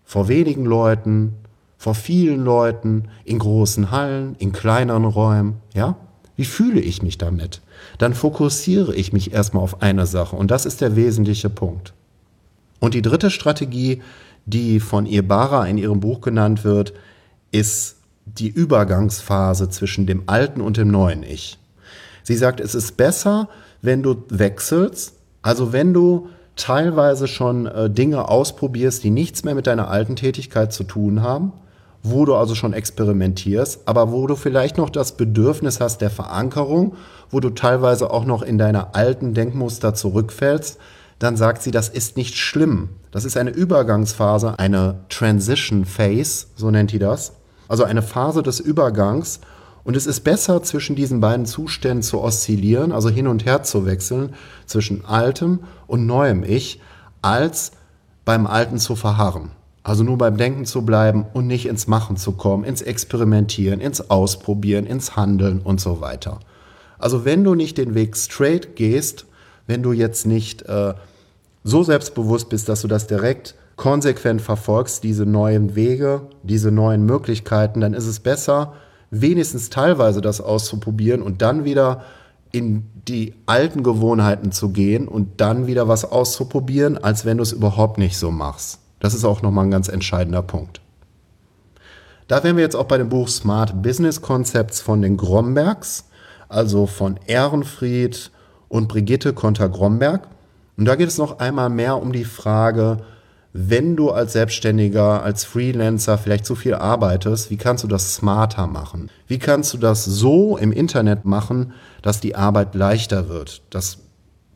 Vor 0.09 0.27
wenigen 0.27 0.65
Leuten, 0.65 1.35
vor 1.77 1.93
vielen 1.93 2.43
Leuten, 2.43 3.09
in 3.25 3.37
großen 3.37 3.91
Hallen, 3.91 4.35
in 4.39 4.51
kleineren 4.51 5.05
Räumen, 5.05 5.57
ja? 5.75 5.97
Wie 6.35 6.45
fühle 6.45 6.79
ich 6.79 7.03
mich 7.03 7.19
damit? 7.19 7.61
Dann 7.99 8.15
fokussiere 8.15 8.95
ich 8.95 9.13
mich 9.13 9.33
erstmal 9.33 9.61
auf 9.61 9.83
eine 9.83 10.07
Sache 10.07 10.35
und 10.35 10.49
das 10.49 10.65
ist 10.65 10.81
der 10.81 10.95
wesentliche 10.95 11.51
Punkt. 11.51 11.93
Und 12.79 12.95
die 12.95 13.03
dritte 13.03 13.29
Strategie, 13.29 14.01
die 14.47 14.79
von 14.79 15.05
Ibarra 15.05 15.67
in 15.67 15.77
ihrem 15.77 15.99
Buch 15.99 16.21
genannt 16.21 16.63
wird, 16.63 16.91
ist 17.51 17.97
die 18.25 18.49
Übergangsphase 18.49 19.69
zwischen 19.69 20.07
dem 20.07 20.23
alten 20.25 20.61
und 20.61 20.77
dem 20.77 20.89
neuen 20.89 21.21
Ich. 21.21 21.59
Sie 22.23 22.35
sagt, 22.35 22.61
es 22.61 22.73
ist 22.73 22.97
besser, 22.97 23.47
wenn 23.83 24.01
du 24.01 24.23
wechselst, 24.29 25.13
also 25.43 25.71
wenn 25.71 25.93
du 25.93 26.29
teilweise 26.59 27.27
schon 27.27 27.65
äh, 27.65 27.89
Dinge 27.89 28.27
ausprobierst, 28.27 29.03
die 29.03 29.09
nichts 29.09 29.43
mehr 29.43 29.55
mit 29.55 29.67
deiner 29.67 29.89
alten 29.89 30.15
Tätigkeit 30.15 30.71
zu 30.73 30.83
tun 30.83 31.23
haben, 31.23 31.53
wo 32.03 32.25
du 32.25 32.35
also 32.35 32.55
schon 32.55 32.73
experimentierst, 32.73 33.81
aber 33.85 34.11
wo 34.11 34.27
du 34.27 34.35
vielleicht 34.35 34.77
noch 34.77 34.89
das 34.89 35.17
Bedürfnis 35.17 35.79
hast 35.79 36.01
der 36.01 36.09
Verankerung, 36.09 36.95
wo 37.31 37.39
du 37.39 37.49
teilweise 37.49 38.11
auch 38.11 38.25
noch 38.25 38.41
in 38.41 38.57
deine 38.57 38.93
alten 38.93 39.33
Denkmuster 39.33 39.93
zurückfällst, 39.93 40.77
dann 41.17 41.35
sagt 41.35 41.61
sie, 41.61 41.71
das 41.71 41.89
ist 41.89 42.15
nicht 42.15 42.37
schlimm. 42.37 42.89
Das 43.11 43.25
ist 43.25 43.37
eine 43.37 43.49
Übergangsphase, 43.49 44.57
eine 44.57 44.99
Transition 45.09 45.85
Phase, 45.85 46.47
so 46.55 46.71
nennt 46.71 46.91
die 46.91 46.99
das. 46.99 47.33
Also 47.67 47.83
eine 47.83 48.01
Phase 48.01 48.43
des 48.43 48.59
Übergangs. 48.59 49.41
Und 49.83 49.95
es 49.95 50.05
ist 50.05 50.21
besser, 50.21 50.61
zwischen 50.63 50.95
diesen 50.95 51.19
beiden 51.19 51.45
Zuständen 51.45 52.03
zu 52.03 52.21
oszillieren, 52.21 52.91
also 52.91 53.09
hin 53.09 53.27
und 53.27 53.45
her 53.45 53.63
zu 53.63 53.85
wechseln, 53.85 54.33
zwischen 54.65 55.05
altem 55.05 55.59
und 55.87 56.05
neuem 56.05 56.43
Ich, 56.43 56.79
als 57.21 57.71
beim 58.25 58.45
Alten 58.45 58.77
zu 58.77 58.95
verharren. 58.95 59.51
Also 59.81 60.03
nur 60.03 60.17
beim 60.17 60.37
Denken 60.37 60.65
zu 60.65 60.83
bleiben 60.83 61.25
und 61.33 61.47
nicht 61.47 61.65
ins 61.65 61.87
Machen 61.87 62.17
zu 62.17 62.33
kommen, 62.33 62.63
ins 62.63 62.81
Experimentieren, 62.81 63.79
ins 63.79 64.09
Ausprobieren, 64.09 64.85
ins 64.85 65.15
Handeln 65.15 65.61
und 65.61 65.81
so 65.81 66.01
weiter. 66.01 66.39
Also 66.99 67.25
wenn 67.25 67.43
du 67.43 67.55
nicht 67.55 67.77
den 67.77 67.95
Weg 67.95 68.15
straight 68.17 68.75
gehst, 68.75 69.25
wenn 69.65 69.81
du 69.81 69.93
jetzt 69.93 70.25
nicht 70.25 70.63
äh, 70.63 70.93
so 71.63 71.83
selbstbewusst 71.83 72.49
bist, 72.49 72.69
dass 72.69 72.81
du 72.81 72.87
das 72.87 73.07
direkt 73.07 73.55
konsequent 73.77 74.41
verfolgst, 74.41 75.03
diese 75.03 75.25
neuen 75.25 75.75
Wege, 75.75 76.23
diese 76.43 76.69
neuen 76.69 77.05
Möglichkeiten, 77.05 77.79
dann 77.79 77.93
ist 77.93 78.07
es 78.07 78.19
besser, 78.19 78.73
wenigstens 79.11 79.69
teilweise 79.69 80.21
das 80.21 80.41
auszuprobieren 80.41 81.21
und 81.21 81.41
dann 81.41 81.65
wieder 81.65 82.03
in 82.51 82.89
die 83.07 83.35
alten 83.45 83.83
Gewohnheiten 83.83 84.51
zu 84.51 84.69
gehen 84.69 85.07
und 85.07 85.41
dann 85.41 85.67
wieder 85.67 85.87
was 85.87 86.05
auszuprobieren, 86.05 86.97
als 86.97 87.25
wenn 87.25 87.37
du 87.37 87.43
es 87.43 87.51
überhaupt 87.51 87.97
nicht 87.97 88.17
so 88.17 88.31
machst. 88.31 88.79
Das 88.99 89.13
ist 89.13 89.25
auch 89.25 89.41
nochmal 89.41 89.65
ein 89.65 89.71
ganz 89.71 89.87
entscheidender 89.87 90.41
Punkt. 90.41 90.81
Da 92.27 92.43
wären 92.43 92.57
wir 92.57 92.63
jetzt 92.63 92.75
auch 92.75 92.85
bei 92.85 92.97
dem 92.97 93.09
Buch 93.09 93.27
Smart 93.27 93.81
Business 93.81 94.21
Concepts 94.21 94.81
von 94.81 95.01
den 95.01 95.17
Grombergs, 95.17 96.05
also 96.47 96.85
von 96.85 97.19
Ehrenfried 97.25 98.31
und 98.67 98.87
Brigitte 98.87 99.33
Konter-Gromberg. 99.33 100.27
Und 100.77 100.85
da 100.85 100.95
geht 100.95 101.07
es 101.07 101.17
noch 101.17 101.39
einmal 101.39 101.69
mehr 101.69 101.97
um 101.97 102.11
die 102.11 102.25
Frage, 102.25 102.97
wenn 103.51 103.95
du 103.95 104.11
als 104.11 104.33
Selbstständiger, 104.33 105.23
als 105.23 105.43
Freelancer 105.43 106.17
vielleicht 106.17 106.45
zu 106.45 106.55
viel 106.55 106.75
arbeitest, 106.75 107.49
wie 107.49 107.57
kannst 107.57 107.83
du 107.83 107.87
das 107.87 108.13
smarter 108.13 108.67
machen? 108.67 109.09
Wie 109.27 109.39
kannst 109.39 109.73
du 109.73 109.77
das 109.77 110.05
so 110.05 110.57
im 110.57 110.71
Internet 110.71 111.25
machen, 111.25 111.73
dass 112.03 112.19
die 112.19 112.35
Arbeit 112.35 112.75
leichter 112.75 113.27
wird? 113.27 113.63
Das 113.71 113.97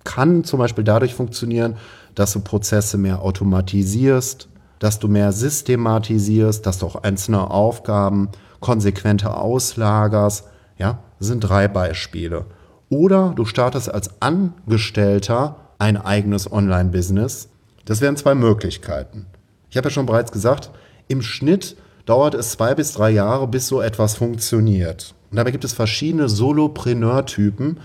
kann 0.03 0.43
zum 0.43 0.59
Beispiel 0.59 0.83
dadurch 0.83 1.15
funktionieren, 1.15 1.77
dass 2.13 2.33
du 2.33 2.41
Prozesse 2.41 2.97
mehr 2.97 3.21
automatisierst, 3.21 4.47
dass 4.77 4.99
du 4.99 5.07
mehr 5.07 5.31
systematisierst, 5.31 6.63
dass 6.65 6.77
du 6.77 6.85
auch 6.85 6.97
einzelne 6.97 7.49
Aufgaben 7.49 8.29
konsequenter 8.59 9.41
auslagerst. 9.41 10.45
Ja, 10.77 10.99
das 11.17 11.29
sind 11.29 11.39
drei 11.39 11.67
Beispiele. 11.67 12.45
Oder 12.89 13.33
du 13.35 13.45
startest 13.45 13.91
als 13.91 14.21
Angestellter 14.21 15.55
ein 15.79 15.97
eigenes 15.97 16.51
Online-Business 16.51 17.49
das 17.85 18.01
wären 18.01 18.17
zwei 18.17 18.35
Möglichkeiten. 18.35 19.25
Ich 19.69 19.77
habe 19.77 19.87
ja 19.87 19.91
schon 19.91 20.05
bereits 20.05 20.31
gesagt, 20.31 20.71
im 21.07 21.21
Schnitt 21.21 21.75
dauert 22.05 22.35
es 22.35 22.51
zwei 22.51 22.75
bis 22.75 22.93
drei 22.93 23.11
Jahre, 23.11 23.47
bis 23.47 23.67
so 23.67 23.81
etwas 23.81 24.15
funktioniert. 24.15 25.15
Und 25.31 25.37
dabei 25.37 25.51
gibt 25.51 25.65
es 25.65 25.73
verschiedene 25.73 26.29
Solopreneur-Typen. 26.29 27.79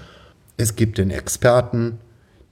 Es 0.57 0.77
gibt 0.77 0.99
den 0.99 1.11
Experten, 1.11 1.99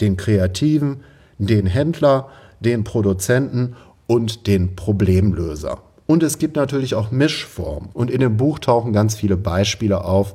den 0.00 0.16
Kreativen, 0.16 1.02
den 1.38 1.66
Händler, 1.66 2.28
den 2.61 2.85
Produzenten 2.85 3.76
und 4.06 4.46
den 4.46 4.76
Problemlöser. 4.76 5.78
Und 6.06 6.22
es 6.22 6.38
gibt 6.38 6.56
natürlich 6.56 6.94
auch 6.94 7.11
Mischformen. 7.11 7.90
Und 7.92 8.11
in 8.11 8.20
dem 8.20 8.37
Buch 8.37 8.59
tauchen 8.59 8.92
ganz 8.92 9.16
viele 9.16 9.37
Beispiele 9.37 10.04
auf, 10.04 10.35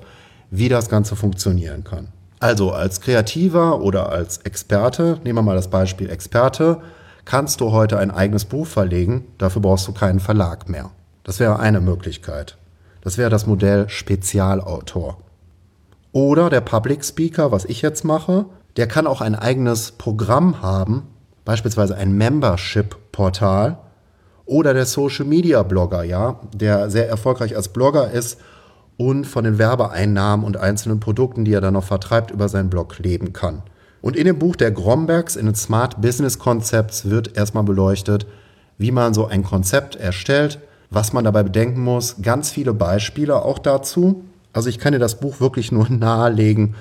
wie 0.49 0.69
das 0.69 0.89
Ganze 0.89 1.15
funktionieren 1.15 1.83
kann. 1.83 2.09
Also 2.39 2.71
als 2.71 3.01
Kreativer 3.01 3.81
oder 3.81 4.09
als 4.09 4.39
Experte, 4.39 5.19
nehmen 5.23 5.37
wir 5.37 5.43
mal 5.43 5.55
das 5.55 5.69
Beispiel 5.69 6.09
Experte, 6.09 6.81
kannst 7.25 7.61
du 7.61 7.71
heute 7.71 7.97
ein 7.97 8.11
eigenes 8.11 8.45
Buch 8.45 8.67
verlegen, 8.67 9.25
dafür 9.37 9.61
brauchst 9.61 9.87
du 9.87 9.93
keinen 9.93 10.19
Verlag 10.19 10.69
mehr. 10.69 10.91
Das 11.23 11.39
wäre 11.39 11.59
eine 11.59 11.81
Möglichkeit. 11.81 12.57
Das 13.01 13.17
wäre 13.17 13.29
das 13.29 13.47
Modell 13.47 13.89
Spezialautor. 13.89 15.17
Oder 16.11 16.49
der 16.49 16.61
Public 16.61 17.05
Speaker, 17.05 17.51
was 17.51 17.65
ich 17.65 17.81
jetzt 17.81 18.03
mache, 18.03 18.45
der 18.77 18.87
kann 18.87 19.07
auch 19.07 19.21
ein 19.21 19.35
eigenes 19.35 19.91
Programm 19.91 20.61
haben, 20.61 21.07
beispielsweise 21.45 21.95
ein 21.95 22.13
Membership-Portal. 22.13 23.77
Oder 24.45 24.73
der 24.73 24.85
Social 24.85 25.25
Media 25.25 25.63
Blogger, 25.63 26.03
ja, 26.03 26.39
der 26.53 26.89
sehr 26.89 27.07
erfolgreich 27.07 27.55
als 27.55 27.69
Blogger 27.69 28.11
ist 28.11 28.39
und 28.97 29.25
von 29.25 29.43
den 29.45 29.57
Werbeeinnahmen 29.57 30.45
und 30.45 30.57
einzelnen 30.57 30.99
Produkten, 30.99 31.45
die 31.45 31.53
er 31.53 31.61
dann 31.61 31.73
noch 31.73 31.83
vertreibt, 31.83 32.31
über 32.31 32.49
seinen 32.49 32.69
Blog 32.69 32.99
leben 32.99 33.33
kann. 33.33 33.63
Und 34.01 34.15
in 34.15 34.25
dem 34.25 34.39
Buch 34.39 34.55
der 34.55 34.71
Grombergs, 34.71 35.35
in 35.35 35.45
den 35.45 35.55
Smart 35.55 36.01
Business 36.01 36.39
Concepts, 36.39 37.09
wird 37.09 37.37
erstmal 37.37 37.63
beleuchtet, 37.63 38.25
wie 38.77 38.91
man 38.91 39.13
so 39.13 39.27
ein 39.27 39.43
Konzept 39.43 39.95
erstellt, 39.95 40.59
was 40.89 41.13
man 41.13 41.23
dabei 41.23 41.43
bedenken 41.43 41.81
muss. 41.81 42.17
Ganz 42.21 42.49
viele 42.49 42.73
Beispiele 42.73 43.43
auch 43.43 43.59
dazu. 43.59 44.23
Also 44.53 44.69
ich 44.69 44.79
kann 44.79 44.93
dir 44.93 44.99
das 44.99 45.19
Buch 45.19 45.39
wirklich 45.39 45.71
nur 45.71 45.87
nahelegen, 45.89 46.75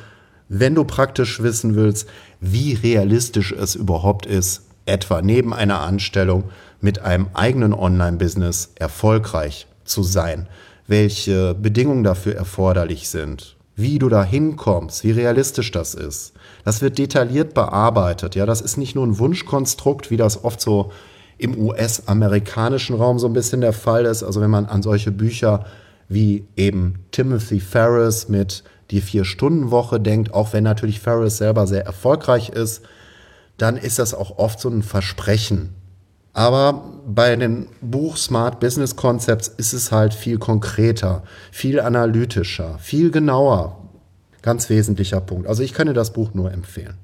wenn 0.49 0.75
du 0.75 0.85
praktisch 0.85 1.43
wissen 1.43 1.77
willst, 1.77 2.09
wie 2.41 2.75
realistisch 2.75 3.53
es 3.53 3.77
überhaupt 3.77 4.27
ist, 4.27 4.63
etwa 4.85 5.23
neben 5.23 5.55
einer 5.55 5.81
Anstellung 5.81 6.45
mit 6.81 7.01
einem 7.01 7.29
eigenen 7.35 7.73
Online-Business 7.73 8.73
erfolgreich 8.75 9.69
zu 9.85 10.03
sein, 10.03 10.49
welche 10.89 11.55
Bedingungen 11.55 12.03
dafür 12.03 12.35
erforderlich 12.35 13.09
sind, 13.09 13.57
wie 13.77 14.01
du 14.01 14.09
da 14.09 14.25
hinkommst, 14.25 15.05
wie 15.05 15.13
realistisch 15.13 15.71
das 15.71 15.95
ist. 15.95 16.33
Das 16.65 16.83
wird 16.83 16.99
detailliert 16.99 17.55
bearbeitet. 17.55 18.35
Ja, 18.35 18.47
das 18.47 18.61
ist 18.61 18.77
nicht 18.77 18.95
nur 18.95 19.07
ein 19.07 19.19
Wunschkonstrukt, 19.19 20.11
wie 20.11 20.17
das 20.17 20.45
oft 20.45 20.61
so 20.61 20.93
im 21.39 21.59
US-amerikanischen 21.59 22.97
Raum 22.97 23.19
so 23.19 23.27
ein 23.27 23.33
bisschen 23.33 23.63
der 23.63 23.73
Fall 23.73 24.05
ist. 24.05 24.23
Also 24.23 24.41
wenn 24.41 24.51
man 24.51 24.67
an 24.67 24.83
solche 24.83 25.11
Bücher 25.11 25.65
wie 26.09 26.45
eben 26.57 27.05
Timothy 27.13 27.61
Ferris 27.61 28.29
mit 28.29 28.65
die 28.91 29.01
Vier-Stunden-Woche 29.01 30.01
denkt, 30.01 30.35
auch 30.35 30.53
wenn 30.53 30.65
natürlich 30.65 31.01
Ferris 31.01 31.39
selber 31.39 31.67
sehr 31.67 31.87
erfolgreich 31.87 32.51
ist, 32.51 32.83
dann 33.57 33.77
ist 33.77 33.99
das 33.99 34.15
auch 34.15 34.39
oft 34.39 34.61
so 34.61 34.69
ein 34.69 34.83
Versprechen. 34.83 35.75
Aber 36.33 36.85
bei 37.07 37.35
dem 37.37 37.67
Buch 37.81 38.17
Smart 38.17 38.61
Business 38.61 38.97
Concepts 38.97 39.49
ist 39.49 39.73
es 39.73 39.91
halt 39.93 40.15
viel 40.15 40.39
konkreter, 40.39 41.23
viel 41.51 41.81
analytischer, 41.81 42.79
viel 42.79 43.11
genauer. 43.11 43.80
Ganz 44.43 44.71
wesentlicher 44.71 45.21
Punkt. 45.21 45.47
Also 45.47 45.63
ich 45.63 45.75
könnte 45.75 45.93
das 45.93 46.13
Buch 46.13 46.33
nur 46.35 46.53
empfehlen. 46.53 46.95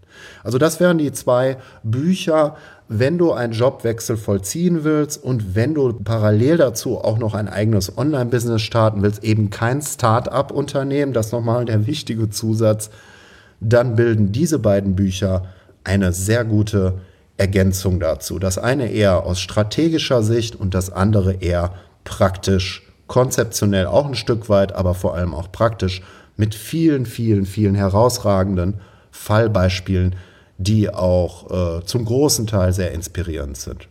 Also 0.43 0.59
das 0.59 0.81
wären 0.81 0.99
die 0.99 1.13
zwei 1.13 1.59
Bücher, 1.83 2.57
wenn 2.89 3.19
du 3.19 3.33
einen 3.33 3.53
Jobwechsel 3.53 4.17
vollziehen 4.17 4.85
willst 4.85 5.23
und 5.23 5.55
wenn 5.55 5.75
du 5.75 5.93
parallel 5.93 6.57
dazu 6.57 6.99
auch 6.99 7.19
noch 7.19 7.35
ein 7.35 7.49
eigenes 7.49 7.99
Online-Business 7.99 8.63
starten 8.63 9.03
willst, 9.03 9.25
eben 9.25 9.51
kein 9.51 9.83
Start-up-Unternehmen, 9.83 11.13
das 11.13 11.33
nochmal 11.33 11.65
der 11.65 11.87
wichtige 11.87 12.31
Zusatz, 12.31 12.91
dann 13.61 13.97
bilden 13.97 14.33
diese 14.33 14.59
beiden 14.59 14.97
Bücher 14.97 15.47
eine 15.85 16.13
sehr 16.13 16.45
gute 16.45 16.95
Ergänzung 17.37 18.01
dazu. 18.01 18.39
Das 18.39 18.59
eine 18.59 18.91
eher 18.91 19.25
aus 19.25 19.41
strategischer 19.41 20.23
Sicht 20.23 20.57
und 20.57 20.75
das 20.75 20.91
andere 20.91 21.35
eher 21.35 21.75
praktisch, 22.05 22.83
konzeptionell 23.07 23.87
auch 23.87 24.07
ein 24.07 24.15
Stück 24.15 24.49
weit, 24.49 24.73
aber 24.73 24.95
vor 24.95 25.15
allem 25.15 25.35
auch 25.35 25.53
praktisch 25.53 26.03
mit 26.37 26.55
vielen, 26.55 27.07
vielen, 27.07 27.47
vielen 27.47 27.75
herausragenden 27.75 28.81
Fallbeispielen, 29.11 30.17
die 30.59 30.91
auch 30.91 31.81
äh, 31.81 31.85
zum 31.85 32.05
großen 32.05 32.47
Teil 32.47 32.73
sehr 32.73 32.93
inspirierend 32.93 33.57
sind. 33.57 33.89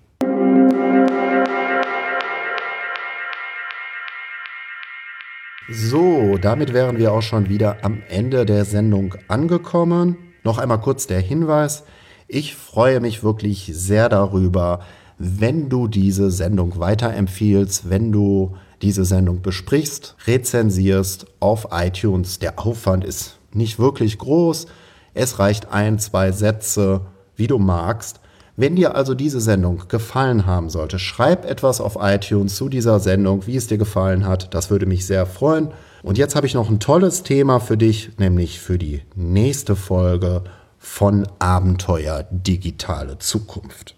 So, 5.68 6.38
damit 6.40 6.74
wären 6.74 7.00
wir 7.00 7.12
auch 7.12 7.24
schon 7.24 7.50
wieder 7.50 7.84
am 7.84 8.04
Ende 8.08 8.46
der 8.46 8.66
Sendung 8.66 9.16
angekommen. 9.28 10.18
Noch 10.44 10.60
einmal 10.60 10.80
kurz 10.80 11.08
der 11.08 11.20
Hinweis. 11.20 11.84
Ich 12.28 12.56
freue 12.56 13.00
mich 13.00 13.24
wirklich 13.24 13.72
sehr 13.74 14.08
darüber, 14.08 14.82
wenn 15.18 15.70
du 15.70 15.88
diese 15.88 16.30
Sendung 16.30 16.78
weiterempfiehlst, 16.80 17.90
wenn 17.90 18.12
du 18.12 18.56
diese 18.82 19.06
Sendung 19.06 19.42
besprichst, 19.42 20.16
rezensierst 20.28 21.26
auf 21.40 21.68
iTunes. 21.72 22.40
Der 22.40 22.60
Aufwand 22.60 23.04
ist 23.04 23.38
nicht 23.54 23.80
wirklich 23.80 24.18
groß. 24.18 24.68
Es 25.14 25.40
reicht 25.40 25.72
ein, 25.72 26.00
zwei 26.00 26.32
Sätze, 26.32 27.02
wie 27.36 27.48
du 27.48 27.58
magst. 27.58 28.20
Wenn 28.58 28.76
dir 28.76 28.96
also 28.96 29.14
diese 29.14 29.42
Sendung 29.42 29.84
gefallen 29.90 30.46
haben 30.46 30.70
sollte, 30.70 30.98
schreib 30.98 31.44
etwas 31.46 31.82
auf 31.82 31.98
iTunes 32.00 32.56
zu 32.56 32.70
dieser 32.70 33.00
Sendung, 33.00 33.46
wie 33.48 33.58
es 33.58 33.68
dir 33.68 33.78
gefallen 33.78 34.26
hat. 34.26 34.54
Das 34.54 34.70
würde 34.70 34.86
mich 34.86 35.06
sehr 35.06 35.26
freuen. 35.26 35.70
Und 36.04 36.18
jetzt 36.18 36.36
habe 36.36 36.48
ich 36.48 36.54
noch 36.54 36.70
ein 36.70 36.80
tolles 36.80 37.24
Thema 37.24 37.60
für 37.60 37.78
dich, 37.78 38.12
nämlich 38.18 38.60
für 38.60 38.78
die 38.78 39.02
nächste 39.16 39.76
Folge 39.76 40.44
von 40.78 41.28
Abenteuer 41.40 42.26
Digitale 42.30 43.18
Zukunft. 43.20 43.96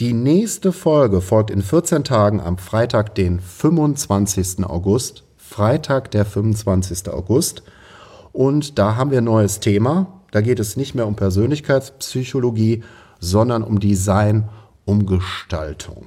Die 0.00 0.12
nächste 0.12 0.70
Folge 0.70 1.20
folgt 1.20 1.50
in 1.50 1.60
14 1.60 2.04
Tagen 2.04 2.40
am 2.40 2.56
Freitag, 2.56 3.16
den 3.16 3.40
25. 3.40 4.64
August. 4.64 5.24
Freitag, 5.36 6.12
der 6.12 6.24
25. 6.24 7.08
August. 7.08 7.64
Und 8.30 8.78
da 8.78 8.94
haben 8.94 9.10
wir 9.10 9.18
ein 9.18 9.24
neues 9.24 9.58
Thema. 9.58 10.20
Da 10.30 10.40
geht 10.40 10.60
es 10.60 10.76
nicht 10.76 10.94
mehr 10.94 11.08
um 11.08 11.16
Persönlichkeitspsychologie, 11.16 12.84
sondern 13.18 13.64
um 13.64 13.80
Design, 13.80 14.48
um 14.84 15.04
Gestaltung. 15.04 16.06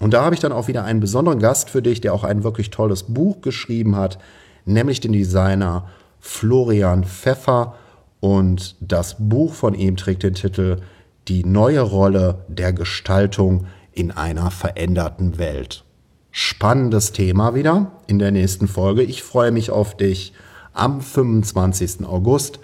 Und 0.00 0.12
da 0.12 0.22
habe 0.22 0.34
ich 0.34 0.42
dann 0.42 0.52
auch 0.52 0.68
wieder 0.68 0.84
einen 0.84 1.00
besonderen 1.00 1.38
Gast 1.38 1.70
für 1.70 1.80
dich, 1.80 2.02
der 2.02 2.12
auch 2.12 2.24
ein 2.24 2.44
wirklich 2.44 2.68
tolles 2.68 3.04
Buch 3.04 3.40
geschrieben 3.40 3.96
hat, 3.96 4.18
nämlich 4.66 5.00
den 5.00 5.12
Designer 5.12 5.88
Florian 6.18 7.04
Pfeffer. 7.04 7.74
Und 8.20 8.76
das 8.80 9.16
Buch 9.18 9.54
von 9.54 9.72
ihm 9.72 9.96
trägt 9.96 10.24
den 10.24 10.34
Titel 10.34 10.82
Die 11.30 11.44
neue 11.44 11.82
Rolle 11.82 12.44
der 12.48 12.72
Gestaltung 12.72 13.68
in 13.92 14.10
einer 14.10 14.50
veränderten 14.50 15.38
Welt. 15.38 15.84
Spannendes 16.32 17.12
Thema 17.12 17.54
wieder 17.54 17.92
in 18.08 18.18
der 18.18 18.32
nächsten 18.32 18.66
Folge. 18.66 19.04
Ich 19.04 19.22
freue 19.22 19.52
mich 19.52 19.70
auf 19.70 19.96
dich 19.96 20.32
am 20.72 21.00
25. 21.00 22.04
August. 22.04 22.58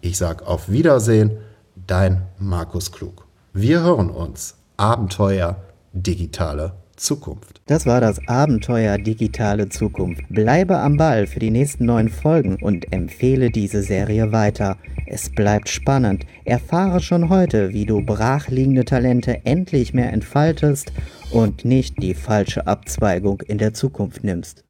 Ich 0.00 0.18
sage 0.18 0.44
auf 0.44 0.68
Wiedersehen, 0.68 1.36
dein 1.76 2.22
Markus 2.36 2.90
Klug. 2.90 3.26
Wir 3.52 3.80
hören 3.80 4.10
uns. 4.10 4.56
Abenteuer 4.76 5.62
digitale 5.92 6.79
Zukunft. 7.00 7.62
Das 7.66 7.86
war 7.86 8.00
das 8.00 8.20
Abenteuer 8.28 8.98
digitale 8.98 9.68
Zukunft. 9.70 10.22
Bleibe 10.28 10.78
am 10.78 10.96
Ball 10.96 11.26
für 11.26 11.40
die 11.40 11.50
nächsten 11.50 11.86
neun 11.86 12.10
Folgen 12.10 12.56
und 12.60 12.92
empfehle 12.92 13.50
diese 13.50 13.82
Serie 13.82 14.32
weiter. 14.32 14.76
Es 15.06 15.30
bleibt 15.30 15.68
spannend. 15.68 16.26
Erfahre 16.44 17.00
schon 17.00 17.30
heute, 17.30 17.72
wie 17.72 17.86
du 17.86 18.04
brachliegende 18.04 18.84
Talente 18.84 19.44
endlich 19.44 19.94
mehr 19.94 20.12
entfaltest 20.12 20.92
und 21.32 21.64
nicht 21.64 22.02
die 22.02 22.14
falsche 22.14 22.66
Abzweigung 22.66 23.40
in 23.40 23.58
der 23.58 23.72
Zukunft 23.72 24.22
nimmst. 24.22 24.62